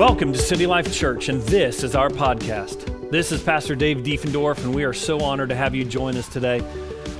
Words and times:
Welcome 0.00 0.32
to 0.32 0.38
City 0.38 0.66
Life 0.66 0.94
Church, 0.94 1.28
and 1.28 1.42
this 1.42 1.84
is 1.84 1.94
our 1.94 2.08
podcast. 2.08 3.10
This 3.10 3.32
is 3.32 3.42
Pastor 3.42 3.74
Dave 3.74 3.98
Diefendorf, 3.98 4.64
and 4.64 4.74
we 4.74 4.82
are 4.84 4.94
so 4.94 5.20
honored 5.20 5.50
to 5.50 5.54
have 5.54 5.74
you 5.74 5.84
join 5.84 6.16
us 6.16 6.26
today. 6.26 6.64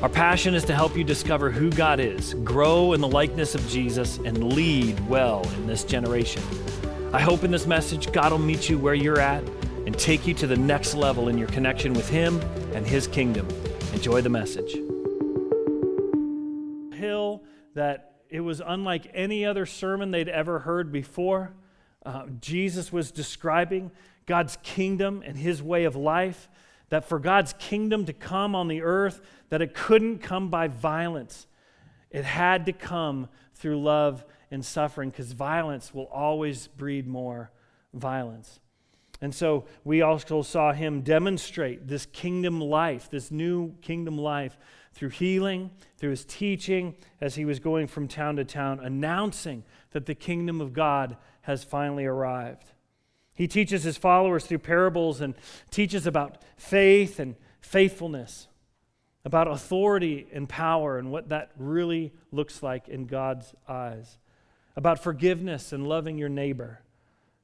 Our 0.00 0.08
passion 0.08 0.54
is 0.54 0.64
to 0.64 0.74
help 0.74 0.96
you 0.96 1.04
discover 1.04 1.50
who 1.50 1.70
God 1.70 2.00
is, 2.00 2.32
grow 2.42 2.94
in 2.94 3.02
the 3.02 3.06
likeness 3.06 3.54
of 3.54 3.68
Jesus, 3.68 4.16
and 4.24 4.54
lead 4.54 4.98
well 5.10 5.46
in 5.56 5.66
this 5.66 5.84
generation. 5.84 6.42
I 7.12 7.20
hope 7.20 7.44
in 7.44 7.50
this 7.50 7.66
message, 7.66 8.10
God 8.12 8.32
will 8.32 8.38
meet 8.38 8.70
you 8.70 8.78
where 8.78 8.94
you're 8.94 9.20
at 9.20 9.44
and 9.84 9.98
take 9.98 10.26
you 10.26 10.32
to 10.32 10.46
the 10.46 10.56
next 10.56 10.94
level 10.94 11.28
in 11.28 11.36
your 11.36 11.48
connection 11.48 11.92
with 11.92 12.08
Him 12.08 12.40
and 12.72 12.86
His 12.86 13.06
kingdom. 13.06 13.46
Enjoy 13.92 14.22
the 14.22 14.30
message. 14.30 14.72
Hill 16.98 17.44
that 17.74 18.22
it 18.30 18.40
was 18.40 18.62
unlike 18.66 19.10
any 19.12 19.44
other 19.44 19.66
sermon 19.66 20.12
they'd 20.12 20.30
ever 20.30 20.60
heard 20.60 20.90
before. 20.90 21.52
Uh, 22.04 22.26
Jesus 22.40 22.92
was 22.92 23.10
describing 23.10 23.90
God's 24.26 24.56
kingdom 24.62 25.22
and 25.24 25.36
his 25.36 25.62
way 25.62 25.84
of 25.84 25.96
life, 25.96 26.48
that 26.88 27.04
for 27.04 27.18
God's 27.18 27.52
kingdom 27.54 28.04
to 28.06 28.12
come 28.12 28.54
on 28.54 28.68
the 28.68 28.82
earth, 28.82 29.20
that 29.48 29.62
it 29.62 29.74
couldn't 29.74 30.18
come 30.18 30.48
by 30.48 30.68
violence. 30.68 31.46
It 32.10 32.24
had 32.24 32.66
to 32.66 32.72
come 32.72 33.28
through 33.54 33.80
love 33.82 34.24
and 34.50 34.64
suffering 34.64 35.10
because 35.10 35.32
violence 35.32 35.94
will 35.94 36.06
always 36.06 36.66
breed 36.68 37.06
more 37.06 37.50
violence. 37.94 38.60
And 39.20 39.34
so 39.34 39.66
we 39.84 40.00
also 40.00 40.42
saw 40.42 40.72
him 40.72 41.02
demonstrate 41.02 41.86
this 41.86 42.06
kingdom 42.06 42.60
life, 42.60 43.10
this 43.10 43.30
new 43.30 43.74
kingdom 43.82 44.16
life, 44.16 44.56
through 44.92 45.10
healing, 45.10 45.70
through 45.98 46.10
his 46.10 46.24
teaching, 46.24 46.94
as 47.20 47.34
he 47.34 47.44
was 47.44 47.58
going 47.58 47.86
from 47.86 48.08
town 48.08 48.36
to 48.36 48.44
town, 48.44 48.80
announcing 48.80 49.64
that 49.92 50.06
the 50.06 50.14
kingdom 50.14 50.60
of 50.60 50.72
God 50.72 51.16
has 51.42 51.64
finally 51.64 52.04
arrived. 52.04 52.72
He 53.34 53.48
teaches 53.48 53.82
his 53.82 53.96
followers 53.96 54.44
through 54.44 54.58
parables 54.58 55.20
and 55.20 55.34
teaches 55.70 56.06
about 56.06 56.42
faith 56.56 57.18
and 57.18 57.36
faithfulness, 57.60 58.48
about 59.24 59.48
authority 59.48 60.26
and 60.32 60.48
power 60.48 60.98
and 60.98 61.10
what 61.10 61.28
that 61.28 61.52
really 61.56 62.12
looks 62.32 62.62
like 62.62 62.88
in 62.88 63.06
God's 63.06 63.54
eyes, 63.68 64.18
about 64.76 65.02
forgiveness 65.02 65.72
and 65.72 65.86
loving 65.86 66.18
your 66.18 66.28
neighbor, 66.28 66.82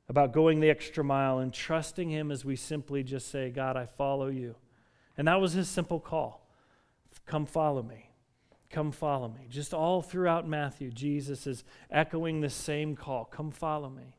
about 0.09 0.33
going 0.33 0.61
the 0.61 0.71
extra 0.71 1.03
mile 1.03 1.39
and 1.39 1.53
trusting 1.53 2.11
Him 2.11 2.31
as 2.31 2.45
we 2.45 2.57
simply 2.57 3.03
just 3.03 3.31
say, 3.31 3.51
God, 3.51 3.77
I 3.77 3.87
follow 3.87 4.29
you. 4.29 4.57
And 5.17 5.29
that 5.29 5.41
was 5.41 5.55
his 5.55 5.69
simple 5.69 6.01
call 6.01 6.46
come 7.27 7.47
follow 7.47 7.83
me. 7.83 8.11
Come 8.71 8.93
follow 8.93 9.29
me. 9.29 9.47
Just 9.49 9.73
all 9.75 10.03
throughout 10.03 10.49
Matthew, 10.49 10.91
Jesus 10.91 11.47
is 11.47 11.65
echoing 11.91 12.41
the 12.41 12.51
same 12.51 12.97
call 12.97 13.25
come 13.25 13.51
follow 13.51 13.89
me. 13.89 14.17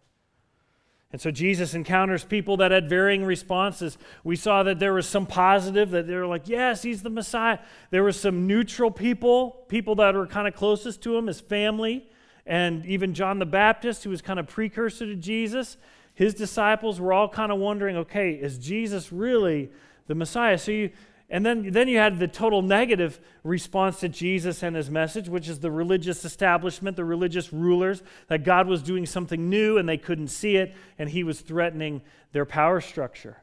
And 1.12 1.22
so 1.22 1.32
Jesus 1.32 1.74
encounters 1.74 2.26
people 2.26 2.58
that 2.58 2.72
had 2.72 2.90
varying 2.90 3.24
responses. 3.24 3.98
We 4.26 4.36
saw 4.36 4.64
that 4.64 4.80
there 4.80 4.94
was 4.94 5.08
some 5.08 5.26
positive, 5.26 5.90
that 5.92 6.06
they 6.06 6.16
were 6.16 6.28
like, 6.28 6.50
yes, 6.50 6.84
he's 6.84 7.02
the 7.02 7.10
Messiah. 7.10 7.60
There 7.92 8.04
were 8.04 8.12
some 8.12 8.46
neutral 8.46 8.92
people, 8.92 9.64
people 9.70 9.96
that 9.96 10.16
were 10.16 10.28
kind 10.28 10.50
of 10.50 10.54
closest 10.54 11.02
to 11.04 11.16
him, 11.18 11.28
his 11.28 11.40
family, 11.40 12.10
and 12.46 12.86
even 12.86 13.14
John 13.14 13.40
the 13.40 13.46
Baptist, 13.46 14.04
who 14.04 14.10
was 14.10 14.22
kind 14.22 14.38
of 14.38 14.48
precursor 14.48 15.06
to 15.06 15.16
Jesus. 15.16 15.78
His 16.14 16.34
disciples 16.34 17.00
were 17.00 17.14
all 17.14 17.30
kind 17.30 17.54
of 17.54 17.60
wondering, 17.60 17.96
okay, 17.98 18.32
is 18.32 18.58
Jesus 18.58 19.12
really 19.12 19.72
the 20.08 20.16
Messiah? 20.16 20.58
So 20.58 20.72
you, 20.72 20.90
and 21.30 21.46
then, 21.46 21.72
then 21.72 21.90
you 21.90 21.98
had 21.98 22.20
the 22.20 22.28
total 22.28 22.62
negative 22.62 23.20
response 23.44 24.00
to 24.00 24.08
Jesus 24.08 24.64
and 24.64 24.76
his 24.76 24.90
message, 24.90 25.28
which 25.28 25.50
is 25.50 25.60
the 25.60 25.72
religious 25.72 26.24
establishment, 26.24 26.96
the 26.96 27.04
religious 27.04 27.52
rulers, 27.52 28.02
that 28.30 28.46
God 28.46 28.68
was 28.68 28.82
doing 28.82 29.06
something 29.06 29.50
new 29.50 29.78
and 29.78 29.90
they 29.90 29.98
couldn't 29.98 30.30
see 30.30 30.56
it, 30.56 30.74
and 30.98 31.10
he 31.10 31.24
was 31.24 31.42
threatening 31.42 32.02
their 32.32 32.46
power 32.46 32.80
structure. 32.80 33.38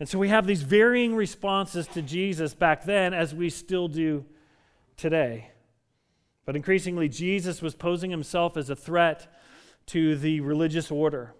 And 0.00 0.08
so 0.08 0.18
we 0.18 0.30
have 0.30 0.48
these 0.48 0.62
varying 0.62 1.14
responses 1.14 1.86
to 1.88 2.02
Jesus 2.02 2.54
back 2.54 2.84
then, 2.84 3.14
as 3.14 3.32
we 3.32 3.50
still 3.50 3.86
do 3.86 4.24
today. 4.96 5.50
But 6.44 6.56
increasingly, 6.56 7.08
Jesus 7.08 7.62
was 7.62 7.76
posing 7.76 8.10
himself 8.10 8.56
as 8.56 8.68
a 8.68 8.74
threat 8.74 9.32
to 9.86 10.16
the 10.16 10.40
religious 10.40 10.90
order. 10.90 11.34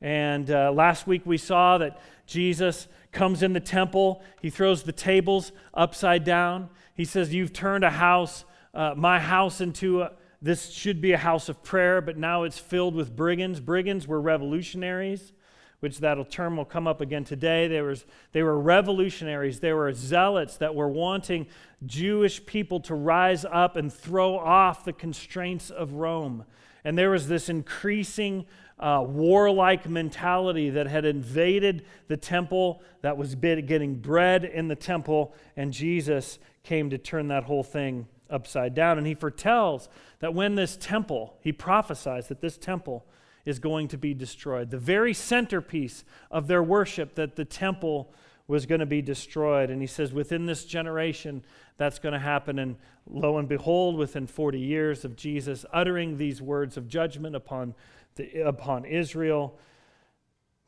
And 0.00 0.50
uh, 0.50 0.72
last 0.72 1.06
week 1.06 1.22
we 1.24 1.38
saw 1.38 1.78
that 1.78 2.00
Jesus 2.26 2.88
comes 3.12 3.42
in 3.42 3.52
the 3.52 3.60
temple. 3.60 4.22
He 4.40 4.50
throws 4.50 4.82
the 4.82 4.92
tables 4.92 5.52
upside 5.74 6.24
down. 6.24 6.70
He 6.94 7.04
says, 7.04 7.34
You've 7.34 7.52
turned 7.52 7.84
a 7.84 7.90
house, 7.90 8.44
uh, 8.74 8.94
my 8.96 9.18
house, 9.18 9.60
into 9.60 10.02
a, 10.02 10.12
this 10.40 10.70
should 10.70 11.00
be 11.00 11.12
a 11.12 11.18
house 11.18 11.48
of 11.48 11.62
prayer, 11.62 12.00
but 12.00 12.16
now 12.16 12.44
it's 12.44 12.58
filled 12.58 12.94
with 12.94 13.16
brigands. 13.16 13.58
Brigands 13.60 14.06
were 14.06 14.20
revolutionaries, 14.20 15.32
which 15.80 15.98
that 15.98 16.30
term 16.30 16.56
will 16.56 16.64
come 16.64 16.86
up 16.86 17.00
again 17.00 17.24
today. 17.24 17.66
There 17.66 17.84
was, 17.84 18.04
they 18.32 18.44
were 18.44 18.58
revolutionaries, 18.58 19.58
they 19.58 19.72
were 19.72 19.92
zealots 19.92 20.56
that 20.58 20.74
were 20.74 20.88
wanting 20.88 21.48
Jewish 21.86 22.44
people 22.46 22.78
to 22.80 22.94
rise 22.94 23.44
up 23.44 23.74
and 23.74 23.92
throw 23.92 24.38
off 24.38 24.84
the 24.84 24.92
constraints 24.92 25.70
of 25.70 25.94
Rome. 25.94 26.44
And 26.84 26.96
there 26.96 27.10
was 27.10 27.26
this 27.26 27.48
increasing 27.48 28.46
uh, 28.80 29.04
warlike 29.06 29.88
mentality 29.88 30.70
that 30.70 30.86
had 30.86 31.04
invaded 31.04 31.84
the 32.06 32.16
temple, 32.16 32.82
that 33.02 33.16
was 33.16 33.34
getting 33.34 33.96
bred 33.96 34.44
in 34.44 34.68
the 34.68 34.76
temple, 34.76 35.34
and 35.56 35.72
Jesus 35.72 36.38
came 36.62 36.90
to 36.90 36.98
turn 36.98 37.28
that 37.28 37.44
whole 37.44 37.64
thing 37.64 38.06
upside 38.30 38.74
down. 38.74 38.98
And 38.98 39.06
he 39.06 39.14
foretells 39.14 39.88
that 40.20 40.34
when 40.34 40.54
this 40.54 40.76
temple, 40.76 41.36
he 41.40 41.52
prophesies 41.52 42.28
that 42.28 42.40
this 42.40 42.58
temple 42.58 43.06
is 43.44 43.58
going 43.58 43.88
to 43.88 43.98
be 43.98 44.14
destroyed. 44.14 44.70
The 44.70 44.78
very 44.78 45.14
centerpiece 45.14 46.04
of 46.30 46.46
their 46.46 46.62
worship, 46.62 47.14
that 47.14 47.36
the 47.36 47.44
temple 47.44 48.12
was 48.46 48.66
going 48.66 48.80
to 48.80 48.86
be 48.86 49.02
destroyed. 49.02 49.70
And 49.70 49.80
he 49.80 49.86
says, 49.86 50.12
within 50.12 50.46
this 50.46 50.64
generation, 50.64 51.44
that's 51.76 51.98
going 51.98 52.14
to 52.14 52.18
happen. 52.18 52.58
And 52.58 52.76
lo 53.06 53.38
and 53.38 53.48
behold, 53.48 53.96
within 53.96 54.26
40 54.26 54.58
years 54.58 55.04
of 55.04 55.16
Jesus 55.16 55.64
uttering 55.72 56.16
these 56.16 56.42
words 56.42 56.76
of 56.76 56.88
judgment 56.88 57.36
upon 57.36 57.74
the, 58.18 58.42
upon 58.42 58.84
Israel. 58.84 59.58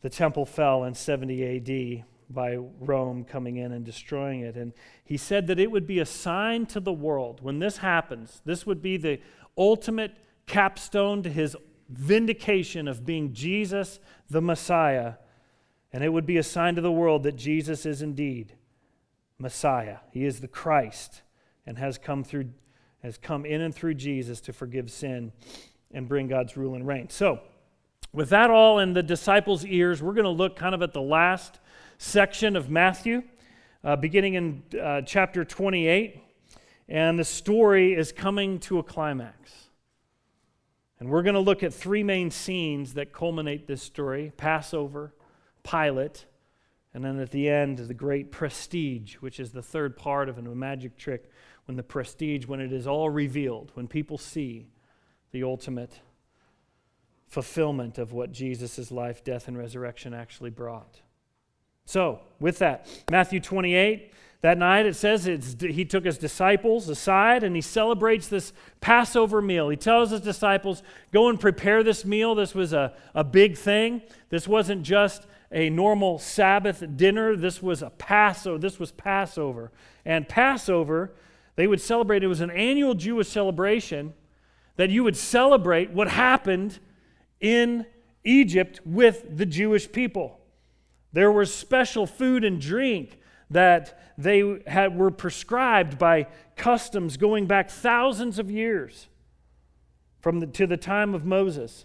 The 0.00 0.08
temple 0.08 0.46
fell 0.46 0.84
in 0.84 0.94
70 0.94 2.00
AD 2.00 2.04
by 2.30 2.56
Rome 2.56 3.24
coming 3.24 3.56
in 3.56 3.72
and 3.72 3.84
destroying 3.84 4.40
it. 4.40 4.56
And 4.56 4.72
he 5.04 5.16
said 5.16 5.46
that 5.48 5.58
it 5.58 5.70
would 5.70 5.86
be 5.86 5.98
a 5.98 6.06
sign 6.06 6.64
to 6.66 6.80
the 6.80 6.92
world. 6.92 7.40
When 7.42 7.58
this 7.58 7.78
happens, 7.78 8.40
this 8.44 8.64
would 8.64 8.80
be 8.80 8.96
the 8.96 9.20
ultimate 9.58 10.16
capstone 10.46 11.22
to 11.24 11.30
his 11.30 11.56
vindication 11.88 12.88
of 12.88 13.04
being 13.04 13.32
Jesus, 13.34 14.00
the 14.28 14.40
Messiah. 14.40 15.14
And 15.92 16.04
it 16.04 16.08
would 16.08 16.26
be 16.26 16.38
a 16.38 16.42
sign 16.42 16.76
to 16.76 16.80
the 16.80 16.92
world 16.92 17.24
that 17.24 17.36
Jesus 17.36 17.84
is 17.84 18.00
indeed 18.00 18.54
Messiah. 19.38 19.98
He 20.12 20.24
is 20.24 20.40
the 20.40 20.48
Christ 20.48 21.22
and 21.66 21.78
has 21.78 21.98
come 21.98 22.24
through 22.24 22.50
has 23.02 23.16
come 23.16 23.46
in 23.46 23.62
and 23.62 23.74
through 23.74 23.94
Jesus 23.94 24.42
to 24.42 24.52
forgive 24.52 24.90
sin 24.90 25.32
and 25.92 26.08
bring 26.08 26.28
God's 26.28 26.56
rule 26.56 26.74
and 26.74 26.86
reign. 26.86 27.08
So, 27.10 27.40
with 28.12 28.30
that 28.30 28.50
all 28.50 28.80
in 28.80 28.92
the 28.92 29.02
disciples' 29.02 29.64
ears, 29.64 30.02
we're 30.02 30.14
going 30.14 30.24
to 30.24 30.30
look 30.30 30.56
kind 30.56 30.74
of 30.74 30.82
at 30.82 30.92
the 30.92 31.02
last 31.02 31.60
section 31.98 32.56
of 32.56 32.68
Matthew, 32.68 33.22
uh, 33.84 33.96
beginning 33.96 34.34
in 34.34 34.62
uh, 34.80 35.02
chapter 35.02 35.44
28. 35.44 36.20
And 36.88 37.18
the 37.18 37.24
story 37.24 37.94
is 37.94 38.10
coming 38.10 38.58
to 38.60 38.80
a 38.80 38.82
climax. 38.82 39.68
And 40.98 41.08
we're 41.08 41.22
going 41.22 41.34
to 41.34 41.40
look 41.40 41.62
at 41.62 41.72
three 41.72 42.02
main 42.02 42.30
scenes 42.30 42.94
that 42.94 43.12
culminate 43.12 43.66
this 43.66 43.82
story 43.82 44.32
Passover, 44.36 45.14
Pilate, 45.62 46.26
and 46.92 47.04
then 47.04 47.20
at 47.20 47.30
the 47.30 47.48
end, 47.48 47.78
the 47.78 47.94
great 47.94 48.32
prestige, 48.32 49.14
which 49.16 49.38
is 49.38 49.52
the 49.52 49.62
third 49.62 49.96
part 49.96 50.28
of 50.28 50.36
a 50.36 50.42
magic 50.42 50.96
trick 50.96 51.30
when 51.66 51.76
the 51.76 51.82
prestige, 51.82 52.46
when 52.46 52.60
it 52.60 52.72
is 52.72 52.86
all 52.86 53.08
revealed, 53.08 53.70
when 53.74 53.86
people 53.86 54.18
see 54.18 54.66
the 55.32 55.42
ultimate 55.42 56.00
fulfillment 57.28 57.98
of 57.98 58.12
what 58.12 58.32
Jesus' 58.32 58.90
life, 58.90 59.22
death, 59.22 59.48
and 59.48 59.56
resurrection 59.56 60.12
actually 60.12 60.50
brought. 60.50 61.00
So, 61.84 62.20
with 62.38 62.58
that, 62.58 62.86
Matthew 63.10 63.40
28, 63.40 64.12
that 64.42 64.58
night 64.58 64.86
it 64.86 64.96
says 64.96 65.24
he 65.60 65.84
took 65.84 66.04
his 66.04 66.18
disciples 66.18 66.88
aside 66.88 67.42
and 67.42 67.54
he 67.54 67.60
celebrates 67.60 68.28
this 68.28 68.52
Passover 68.80 69.42
meal. 69.42 69.68
He 69.68 69.76
tells 69.76 70.10
his 70.10 70.20
disciples, 70.20 70.82
Go 71.12 71.28
and 71.28 71.38
prepare 71.38 71.82
this 71.82 72.04
meal. 72.04 72.34
This 72.34 72.54
was 72.54 72.72
a, 72.72 72.94
a 73.14 73.22
big 73.22 73.56
thing. 73.56 74.02
This 74.30 74.48
wasn't 74.48 74.82
just 74.82 75.26
a 75.52 75.68
normal 75.68 76.18
Sabbath 76.18 76.84
dinner, 76.96 77.36
this 77.36 77.62
was 77.62 77.82
a 77.82 77.90
Passover. 77.90 78.58
This 78.58 78.78
was 78.78 78.92
Passover. 78.92 79.72
And 80.04 80.28
Passover, 80.28 81.12
they 81.56 81.66
would 81.66 81.80
celebrate, 81.80 82.22
it 82.22 82.28
was 82.28 82.40
an 82.40 82.50
annual 82.50 82.94
Jewish 82.94 83.28
celebration 83.28 84.14
that 84.80 84.88
you 84.88 85.04
would 85.04 85.14
celebrate 85.14 85.90
what 85.90 86.08
happened 86.08 86.78
in 87.38 87.84
Egypt 88.24 88.80
with 88.86 89.36
the 89.36 89.44
Jewish 89.44 89.92
people. 89.92 90.40
There 91.12 91.30
was 91.30 91.52
special 91.52 92.06
food 92.06 92.44
and 92.44 92.58
drink 92.58 93.18
that 93.50 94.00
they 94.16 94.62
had, 94.66 94.96
were 94.96 95.10
prescribed 95.10 95.98
by 95.98 96.28
customs 96.56 97.18
going 97.18 97.44
back 97.44 97.68
thousands 97.68 98.38
of 98.38 98.50
years 98.50 99.08
from 100.18 100.40
the, 100.40 100.46
to 100.46 100.66
the 100.66 100.78
time 100.78 101.14
of 101.14 101.26
Moses. 101.26 101.84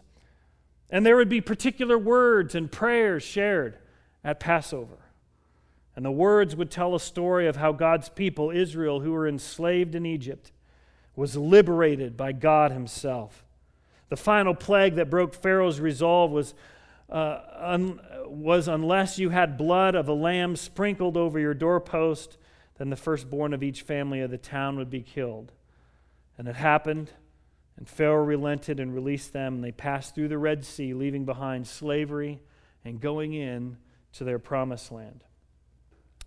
And 0.89 1.06
there 1.06 1.18
would 1.18 1.27
be 1.27 1.42
particular 1.42 1.97
words 1.97 2.56
and 2.56 2.71
prayers 2.71 3.24
shared 3.24 3.77
at 4.24 4.39
Passover. 4.39 5.00
And 5.97 6.06
the 6.06 6.12
words 6.12 6.56
would 6.56 6.71
tell 6.71 6.95
a 6.95 7.01
story 7.01 7.45
of 7.50 7.57
how 7.57 7.74
God's 7.74 8.07
people, 8.07 8.51
Israel, 8.51 9.01
who 9.01 9.12
were 9.12 9.27
enslaved 9.27 9.95
in 9.95 10.06
Egypt, 10.06 10.53
was 11.16 11.38
liberated 11.38 12.18
by 12.18 12.32
God 12.32 12.72
Himself. 12.72 13.46
The 14.10 14.18
final 14.18 14.54
plague 14.54 14.96
that 14.96 15.10
broke 15.10 15.34
Pharaoh's 15.34 15.80
resolve 15.80 16.32
was, 16.32 16.54
uh, 17.10 17.40
un- 17.58 18.00
was 18.26 18.68
unless 18.68 19.18
you 19.18 19.30
had 19.30 19.58
blood 19.58 19.96
of 19.96 20.08
a 20.08 20.14
lamb 20.14 20.56
sprinkled 20.56 21.18
over 21.18 21.40
your 21.40 21.54
doorpost, 21.54 22.38
then 22.78 22.90
the 22.90 22.96
firstborn 22.96 23.54
of 23.54 23.64
each 23.64 23.82
family 23.82 24.22
of 24.22 24.32
the 24.32 24.38
town 24.38 24.78
would 24.78 24.90
be 24.90 25.02
killed. 25.02 25.54
And 26.38 26.48
it 26.48 26.56
happened, 26.56 27.12
and 27.78 27.88
Pharaoh 27.88 28.24
relented 28.24 28.80
and 28.80 28.94
released 28.94 29.34
them, 29.34 29.56
and 29.56 29.64
they 29.64 29.72
passed 29.72 30.14
through 30.14 30.28
the 30.28 30.38
Red 30.38 30.66
Sea, 30.66 30.94
leaving 30.94 31.26
behind 31.26 31.68
slavery 31.68 32.42
and 32.84 33.00
going 33.00 33.34
in 33.34 33.78
to 34.14 34.24
their 34.24 34.40
promised 34.40 34.92
land. 34.92 35.24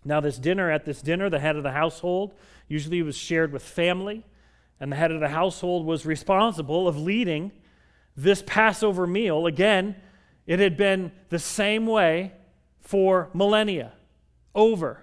Now, 0.04 0.20
this 0.20 0.38
dinner, 0.38 0.70
at 0.70 0.84
this 0.84 1.02
dinner, 1.02 1.28
the 1.28 1.40
head 1.40 1.56
of 1.56 1.62
the 1.62 1.72
household 1.72 2.34
usually 2.66 3.02
was 3.02 3.16
shared 3.16 3.52
with 3.52 3.62
family, 3.62 4.24
and 4.80 4.92
the 4.92 4.96
head 4.96 5.10
of 5.10 5.20
the 5.20 5.28
household 5.28 5.86
was 5.86 6.06
responsible 6.06 6.86
of 6.86 6.96
leading 6.96 7.52
this 8.16 8.42
Passover 8.46 9.06
meal. 9.06 9.46
Again, 9.46 9.96
it 10.46 10.60
had 10.60 10.76
been 10.76 11.12
the 11.28 11.38
same 11.38 11.86
way 11.86 12.32
for 12.80 13.30
millennia, 13.34 13.92
over 14.54 15.02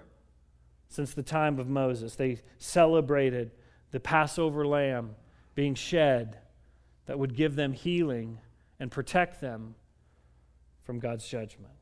since 0.88 1.14
the 1.14 1.22
time 1.22 1.58
of 1.58 1.68
Moses. 1.68 2.16
They 2.16 2.40
celebrated 2.58 3.52
the 3.90 4.00
Passover 4.00 4.66
lamb 4.66 5.14
being 5.54 5.74
shed 5.74 6.38
that 7.06 7.18
would 7.18 7.34
give 7.36 7.54
them 7.54 7.72
healing 7.72 8.38
and 8.80 8.90
protect 8.90 9.40
them 9.40 9.74
from 10.84 10.98
God's 10.98 11.26
judgment. 11.26 11.72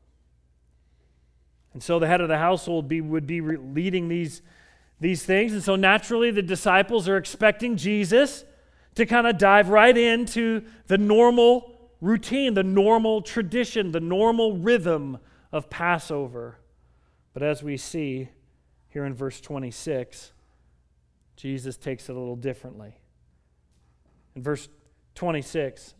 And 1.73 1.83
so 1.83 1.99
the 1.99 2.07
head 2.07 2.21
of 2.21 2.29
the 2.29 2.37
household 2.37 2.87
be, 2.87 3.01
would 3.01 3.27
be 3.27 3.41
leading 3.41 4.07
these, 4.07 4.41
these 5.05 5.23
things. 5.23 5.53
And 5.53 5.63
so 5.63 5.75
naturally, 5.75 6.31
the 6.31 6.41
disciples 6.41 7.07
are 7.07 7.15
expecting 7.15 7.77
Jesus 7.77 8.43
to 8.95 9.05
kind 9.05 9.27
of 9.27 9.37
dive 9.37 9.69
right 9.69 9.95
into 9.95 10.63
the 10.87 10.97
normal 10.97 11.91
routine, 12.01 12.55
the 12.55 12.63
normal 12.63 13.21
tradition, 13.21 13.91
the 13.91 13.99
normal 13.99 14.57
rhythm 14.57 15.19
of 15.51 15.69
Passover. 15.69 16.57
But 17.33 17.43
as 17.43 17.61
we 17.61 17.77
see 17.77 18.29
here 18.87 19.05
in 19.05 19.13
verse 19.13 19.39
26, 19.41 20.31
Jesus 21.35 21.77
takes 21.77 22.09
it 22.09 22.15
a 22.15 22.19
little 22.19 22.35
differently. 22.35 22.97
In 24.35 24.41
verse 24.41 24.67
26, 25.13 25.93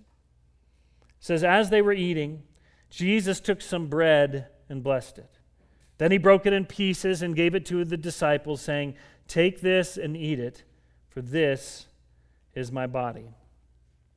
says, 1.20 1.44
As 1.44 1.70
they 1.70 1.84
were 1.84 1.94
eating, 1.94 2.42
Jesus 2.90 3.40
took 3.40 3.62
some 3.62 3.86
bread 3.86 4.48
and 4.68 4.82
blessed 4.82 5.20
it. 5.20 5.35
Then 5.98 6.12
he 6.12 6.18
broke 6.18 6.46
it 6.46 6.54
in 6.54 6.66
pieces 6.66 7.22
and 7.22 7.36
gave 7.36 7.56
it 7.56 7.66
to 7.68 7.86
the 7.86 7.98
disciples, 7.98 8.62
saying, 8.62 8.96
Take 9.28 9.62
this 9.62 9.98
and 9.98 10.16
eat 10.16 10.40
it, 10.40 10.64
for 11.10 11.22
this 11.22 11.88
is 12.54 12.72
my 12.72 12.88
body. 12.88 13.34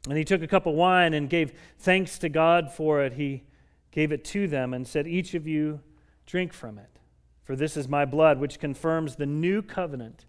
And 0.08 0.16
he 0.16 0.24
took 0.24 0.42
a 0.42 0.48
cup 0.48 0.66
of 0.66 0.74
wine 0.74 1.14
and 1.14 1.30
gave 1.30 1.52
thanks 1.78 2.18
to 2.18 2.28
God 2.28 2.72
for 2.72 3.02
it. 3.02 3.14
He 3.14 3.44
gave 3.90 4.12
it 4.12 4.24
to 4.26 4.46
them 4.48 4.74
and 4.74 4.86
said, 4.86 5.06
Each 5.06 5.34
of 5.34 5.46
you 5.46 5.80
drink 6.26 6.52
from 6.52 6.78
it, 6.78 6.98
for 7.44 7.56
this 7.56 7.76
is 7.76 7.88
my 7.88 8.04
blood, 8.04 8.38
which 8.38 8.58
confirms 8.58 9.16
the 9.16 9.26
new 9.26 9.62
covenant 9.62 10.26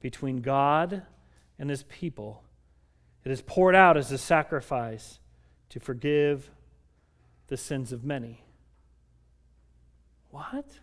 between 0.00 0.40
God 0.40 1.02
and 1.58 1.70
his 1.70 1.84
people. 1.84 2.42
It 3.24 3.30
is 3.30 3.42
poured 3.42 3.74
out 3.74 3.96
as 3.96 4.10
a 4.10 4.18
sacrifice 4.18 5.20
to 5.68 5.80
forgive 5.80 6.50
the 7.46 7.56
sins 7.56 7.92
of 7.92 8.04
many. 8.04 8.44
What? 10.30 10.80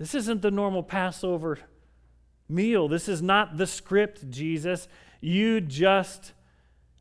This 0.00 0.14
isn't 0.14 0.40
the 0.40 0.50
normal 0.50 0.82
Passover 0.82 1.58
meal. 2.48 2.88
This 2.88 3.06
is 3.06 3.20
not 3.20 3.58
the 3.58 3.66
script, 3.66 4.30
Jesus. 4.30 4.88
You 5.20 5.60
just 5.60 6.32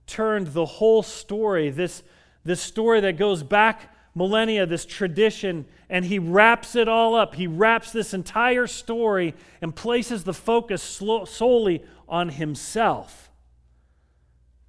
turned 0.05 0.47
the 0.47 0.65
whole 0.65 1.01
story, 1.01 1.69
this, 1.69 2.03
this 2.43 2.59
story 2.59 2.99
that 2.99 3.17
goes 3.17 3.41
back 3.41 3.95
millennia, 4.13 4.65
this 4.65 4.85
tradition, 4.85 5.65
and 5.89 6.03
he 6.03 6.19
wraps 6.19 6.75
it 6.75 6.89
all 6.89 7.15
up. 7.15 7.35
He 7.35 7.47
wraps 7.47 7.93
this 7.93 8.13
entire 8.13 8.67
story 8.67 9.33
and 9.61 9.73
places 9.73 10.25
the 10.25 10.33
focus 10.33 10.83
solely 10.83 11.85
on 12.09 12.27
himself, 12.27 13.31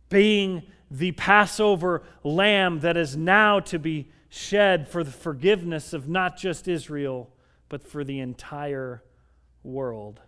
being 0.08 0.62
the 0.88 1.10
Passover 1.12 2.04
lamb 2.22 2.78
that 2.80 2.96
is 2.96 3.16
now 3.16 3.58
to 3.58 3.78
be 3.80 4.12
shed 4.28 4.86
for 4.86 5.02
the 5.02 5.10
forgiveness 5.10 5.92
of 5.92 6.08
not 6.08 6.36
just 6.36 6.68
Israel 6.68 7.28
but 7.70 7.82
for 7.82 8.04
the 8.04 8.20
entire 8.20 9.02
world. 9.62 10.20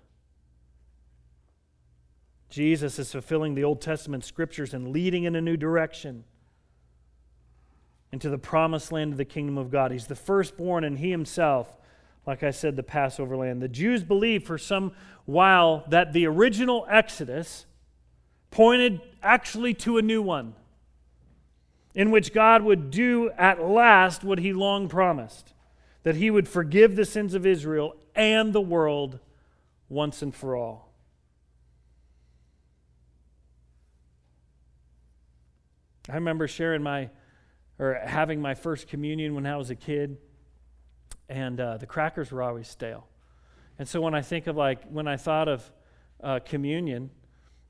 Jesus 2.49 2.99
is 2.99 3.13
fulfilling 3.13 3.55
the 3.55 3.65
Old 3.65 3.83
Testament 3.83 4.25
scriptures 4.25 4.73
and 4.73 4.89
leading 4.89 5.25
in 5.25 5.37
a 5.37 5.41
new 5.41 5.59
direction 5.59 6.25
into 8.13 8.31
the 8.31 8.39
promised 8.39 8.93
land 8.93 9.13
of 9.13 9.19
the 9.19 9.25
kingdom 9.25 9.59
of 9.59 9.71
God. 9.71 9.91
He's 9.91 10.07
the 10.07 10.15
firstborn, 10.15 10.85
and 10.85 10.99
he 10.99 11.11
himself, 11.11 11.77
like 12.27 12.43
I 12.43 12.51
said, 12.51 12.77
the 12.77 12.83
Passover 12.83 13.37
lamb. 13.37 13.61
The 13.61 13.69
Jews 13.69 14.05
believed 14.05 14.47
for 14.47 14.59
some 14.59 14.93
while 15.25 15.85
that 15.89 16.13
the 16.13 16.27
original 16.27 16.87
Exodus 16.89 17.67
pointed 18.51 19.01
actually 19.23 19.73
to 19.75 19.97
a 19.97 20.03
new 20.03 20.21
one, 20.21 20.55
in 21.95 22.11
which 22.11 22.35
God 22.35 22.63
would 22.63 22.91
do 22.91 23.31
at 23.39 23.65
last 23.65 24.23
what 24.23 24.39
he 24.39 24.53
long 24.53 24.89
promised 24.89 25.55
that 26.03 26.17
he 26.17 26.31
would 26.31 26.49
forgive 26.49 26.97
the 26.97 27.05
sins 27.05 27.35
of 27.35 27.47
Israel 27.47 27.95
and 28.15 28.53
the 28.53 28.61
world 28.61 29.19
once 29.89 30.23
and 30.23 30.35
for 30.35 30.57
all. 30.57 30.93
I 36.09 36.15
remember 36.17 36.49
sharing 36.49 36.83
my, 36.83 37.11
or 37.79 37.95
having 38.05 38.41
my 38.41 38.55
first 38.55 38.89
communion 38.89 39.35
when 39.35 39.47
I 39.47 39.57
was 39.57 39.71
a 39.71 39.77
kid, 39.77 40.19
and 41.29 41.61
uh, 41.61 41.77
the 41.77 41.87
crackers 41.87 42.33
were 42.33 42.43
always 42.43 42.67
stale. 42.67 43.07
And 43.79 43.89
so 43.89 44.01
when 44.01 44.15
I 44.15 44.23
think 44.23 44.47
of 44.49 44.57
like, 44.57 44.85
when 44.91 45.07
I 45.07 45.17
thought 45.17 45.49
of 45.49 45.71
uh, 46.23 46.41
communion, 46.45 47.11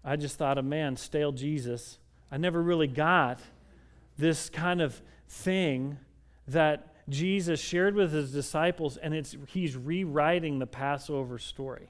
I 0.05 0.17
just 0.17 0.37
thought 0.37 0.59
of, 0.59 0.65
man, 0.65 0.97
stale 0.97 1.33
Jesus. 1.33 1.99
I 2.31 2.39
never 2.39 2.63
really 2.63 2.87
got 2.87 3.41
this 4.19 4.49
kind 4.49 4.81
of 4.81 5.01
thing 5.29 5.99
that 6.49 6.92
Jesus 7.09 7.61
shared 7.61 7.95
with 7.95 8.13
his 8.13 8.33
disciples, 8.33 8.97
and 8.97 9.15
it's, 9.15 9.37
he's 9.49 9.77
rewriting 9.77 10.59
the 10.59 10.67
Passover 10.67 11.39
story. 11.39 11.89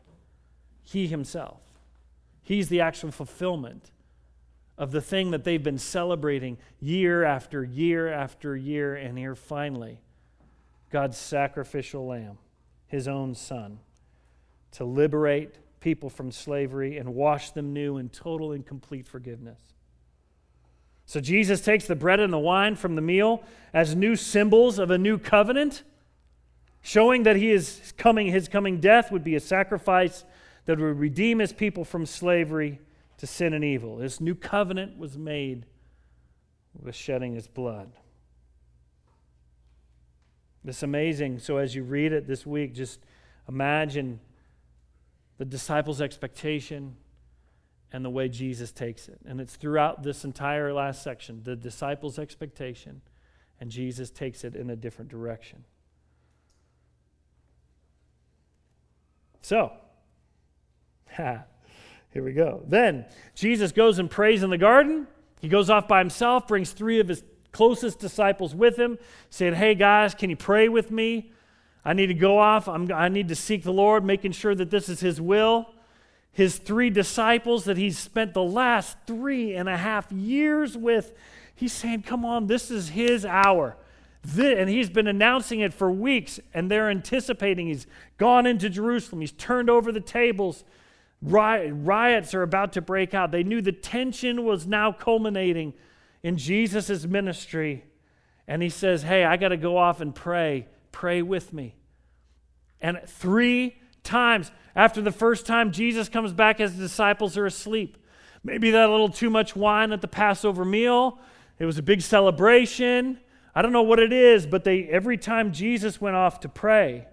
He 0.83 1.07
himself. 1.07 1.61
He's 2.43 2.69
the 2.69 2.81
actual 2.81 3.11
fulfillment 3.11 3.91
of 4.79 4.91
the 4.91 5.01
thing 5.01 5.31
that 5.31 5.45
they've 5.45 5.63
been 5.63 5.79
celebrating 5.79 6.59
year 6.81 7.25
after 7.25 7.63
year 7.63 8.09
after 8.09 8.57
year, 8.57 8.97
and 8.97 9.19
here 9.19 9.35
finally, 9.35 10.01
God's 10.91 11.19
sacrificial 11.19 12.07
lamb, 12.07 12.39
his 12.87 13.07
own 13.07 13.35
son, 13.35 13.79
to 14.73 14.85
liberate 14.85 15.55
people 15.81 16.09
from 16.09 16.33
slavery 16.33 16.97
and 16.97 17.15
wash 17.15 17.51
them 17.51 17.73
new 17.73 17.99
in 17.99 18.09
total 18.09 18.53
and 18.53 18.67
complete 18.67 19.07
forgiveness. 19.07 19.75
So 21.07 21.21
Jesus 21.21 21.61
takes 21.61 21.87
the 21.87 21.97
bread 21.97 22.21
and 22.21 22.33
the 22.33 22.39
wine 22.39 22.77
from 22.77 22.95
the 22.95 23.03
meal 23.03 23.43
as 23.75 23.95
new 23.95 24.17
symbols 24.17 24.79
of 24.79 24.91
a 24.91 24.99
new 24.99 25.19
covenant, 25.19 25.83
showing 26.81 27.25
that 27.25 27.37
he 27.37 27.51
is 27.51 27.93
coming, 27.97 28.29
his 28.29 28.49
coming 28.49 28.81
death 28.81 29.11
would 29.11 29.25
be 29.25 29.35
a 29.35 29.41
sacrifice 29.41 30.25
that 30.67 30.79
would 30.79 30.99
redeem 30.99 31.39
his 31.39 31.53
people 31.53 31.85
from 31.85 32.07
slavery 32.07 32.81
to 33.19 33.27
sin 33.27 33.53
and 33.53 33.65
evil. 33.65 33.97
This 33.97 34.21
new 34.21 34.35
covenant 34.35 34.99
was 34.99 35.19
made 35.19 35.67
with 36.81 36.95
shedding 36.95 37.35
his 37.35 37.47
blood. 37.47 37.93
This 40.65 40.83
amazing. 40.83 41.41
So 41.41 41.57
as 41.57 41.75
you 41.75 41.83
read 41.83 42.13
it 42.13 42.27
this 42.27 42.47
week, 42.47 42.75
just 42.75 43.01
imagine 43.49 44.21
the 45.39 45.45
disciples' 45.45 46.01
expectation 46.01 46.97
and 47.93 48.05
the 48.05 48.11
way 48.11 48.29
Jesus 48.29 48.73
takes 48.73 49.09
it. 49.09 49.19
And 49.27 49.41
it's 49.41 49.57
throughout 49.57 50.03
this 50.03 50.25
entire 50.25 50.73
last 50.73 51.03
section 51.03 51.43
the 51.45 51.55
disciples' 51.55 52.19
expectation, 52.19 53.03
and 53.61 53.71
Jesus 53.71 54.11
takes 54.11 54.45
it 54.45 54.57
in 54.57 54.71
a 54.71 54.77
different 54.77 55.11
direction. 55.11 55.65
So, 59.43 59.73
here 61.17 61.45
we 62.15 62.33
go. 62.33 62.63
Then 62.67 63.05
Jesus 63.35 63.73
goes 63.73 63.99
and 63.99 64.11
prays 64.11 64.43
in 64.43 64.51
the 64.51 64.59
garden. 64.59 65.07
He 65.41 65.49
goes 65.49 65.69
off 65.69 65.89
by 65.89 65.99
himself, 65.99 66.47
brings 66.47 66.71
three 66.71 67.01
of 67.01 67.09
his 67.09 67.23
closest 67.51 67.99
disciples 67.99 68.55
with 68.55 68.77
him, 68.77 68.99
saying, 69.29 69.55
Hey 69.55 69.75
guys, 69.75 70.15
can 70.15 70.31
you 70.31 70.37
pray 70.37 70.69
with 70.69 70.91
me? 70.91 71.33
I 71.85 71.93
need 71.93 72.07
to 72.07 72.15
go 72.15 72.39
off. 72.39 72.69
I'm, 72.69 72.91
I 72.93 73.09
need 73.09 73.29
to 73.29 73.35
seek 73.35 73.65
the 73.65 73.73
Lord, 73.73 74.05
making 74.05 74.33
sure 74.33 74.55
that 74.55 74.71
this 74.71 74.89
is 74.89 75.01
his 75.01 75.21
will. 75.21 75.67
His 76.33 76.57
three 76.59 76.89
disciples 76.89 77.65
that 77.65 77.77
he's 77.77 77.99
spent 77.99 78.33
the 78.33 78.43
last 78.43 78.97
three 79.07 79.55
and 79.55 79.69
a 79.69 79.77
half 79.77 80.11
years 80.11 80.77
with. 80.77 81.13
He's 81.55 81.73
saying, 81.73 82.03
Come 82.03 82.25
on, 82.25 82.47
this 82.47 82.71
is 82.71 82.91
his 82.91 83.25
hour. 83.25 83.77
and 84.37 84.69
he's 84.69 84.89
been 84.89 85.07
announcing 85.07 85.61
it 85.61 85.75
for 85.75 85.91
weeks, 85.91 86.41
and 86.55 86.71
they're 86.71 86.89
anticipating. 86.89 87.67
He's 87.67 87.87
gone 88.17 88.47
into 88.47 88.71
Jerusalem, 88.71 89.21
he's 89.21 89.33
turned 89.33 89.69
over 89.69 89.93
the 89.93 90.01
tables. 90.01 90.65
riots 91.21 92.35
are 92.35 92.43
about 92.43 92.73
to 92.73 92.81
break 92.81 93.13
out. 93.15 93.31
They 93.31 93.43
knew 93.43 93.61
the 93.61 93.73
tension 93.73 94.45
was 94.45 94.67
now 94.67 94.91
culminating 94.91 95.75
in 96.23 96.39
Jesus' 96.39 97.05
ministry. 97.05 97.85
And 98.49 98.63
he 98.63 98.71
says, 98.71 99.03
Hey, 99.03 99.25
I 99.25 99.37
got 99.37 99.49
to 99.49 99.57
go 99.57 99.77
off 99.77 100.01
and 100.01 100.15
pray. 100.15 100.67
Pray 100.93 101.21
with 101.21 101.53
me. 101.53 101.75
And 102.81 103.01
three 103.07 103.77
times, 104.03 104.51
after 104.75 105.03
the 105.03 105.13
first 105.13 105.47
time, 105.47 105.71
Jesus 105.71 106.09
comes 106.09 106.33
back, 106.33 106.59
his 106.59 106.73
disciples 106.73 107.37
are 107.37 107.47
asleep. 107.47 107.99
Maybe 108.43 108.71
that 108.71 108.91
little 108.91 109.09
too 109.09 109.31
much 109.31 109.55
wine 109.55 109.93
at 109.93 110.01
the 110.01 110.09
Passover 110.09 110.65
meal. 110.65 111.19
It 111.59 111.67
was 111.67 111.79
a 111.79 111.83
big 111.83 112.01
celebration. 112.01 113.21
I 113.55 113.63
don't 113.63 113.73
know 113.73 113.83
what 113.83 113.99
it 113.99 114.13
is, 114.13 114.47
but 114.47 114.65
they 114.65 114.85
every 114.85 115.19
time 115.19 115.53
Jesus 115.53 116.01
went 116.01 116.17
off 116.17 116.41
to 116.41 116.49
pray, 116.49 117.07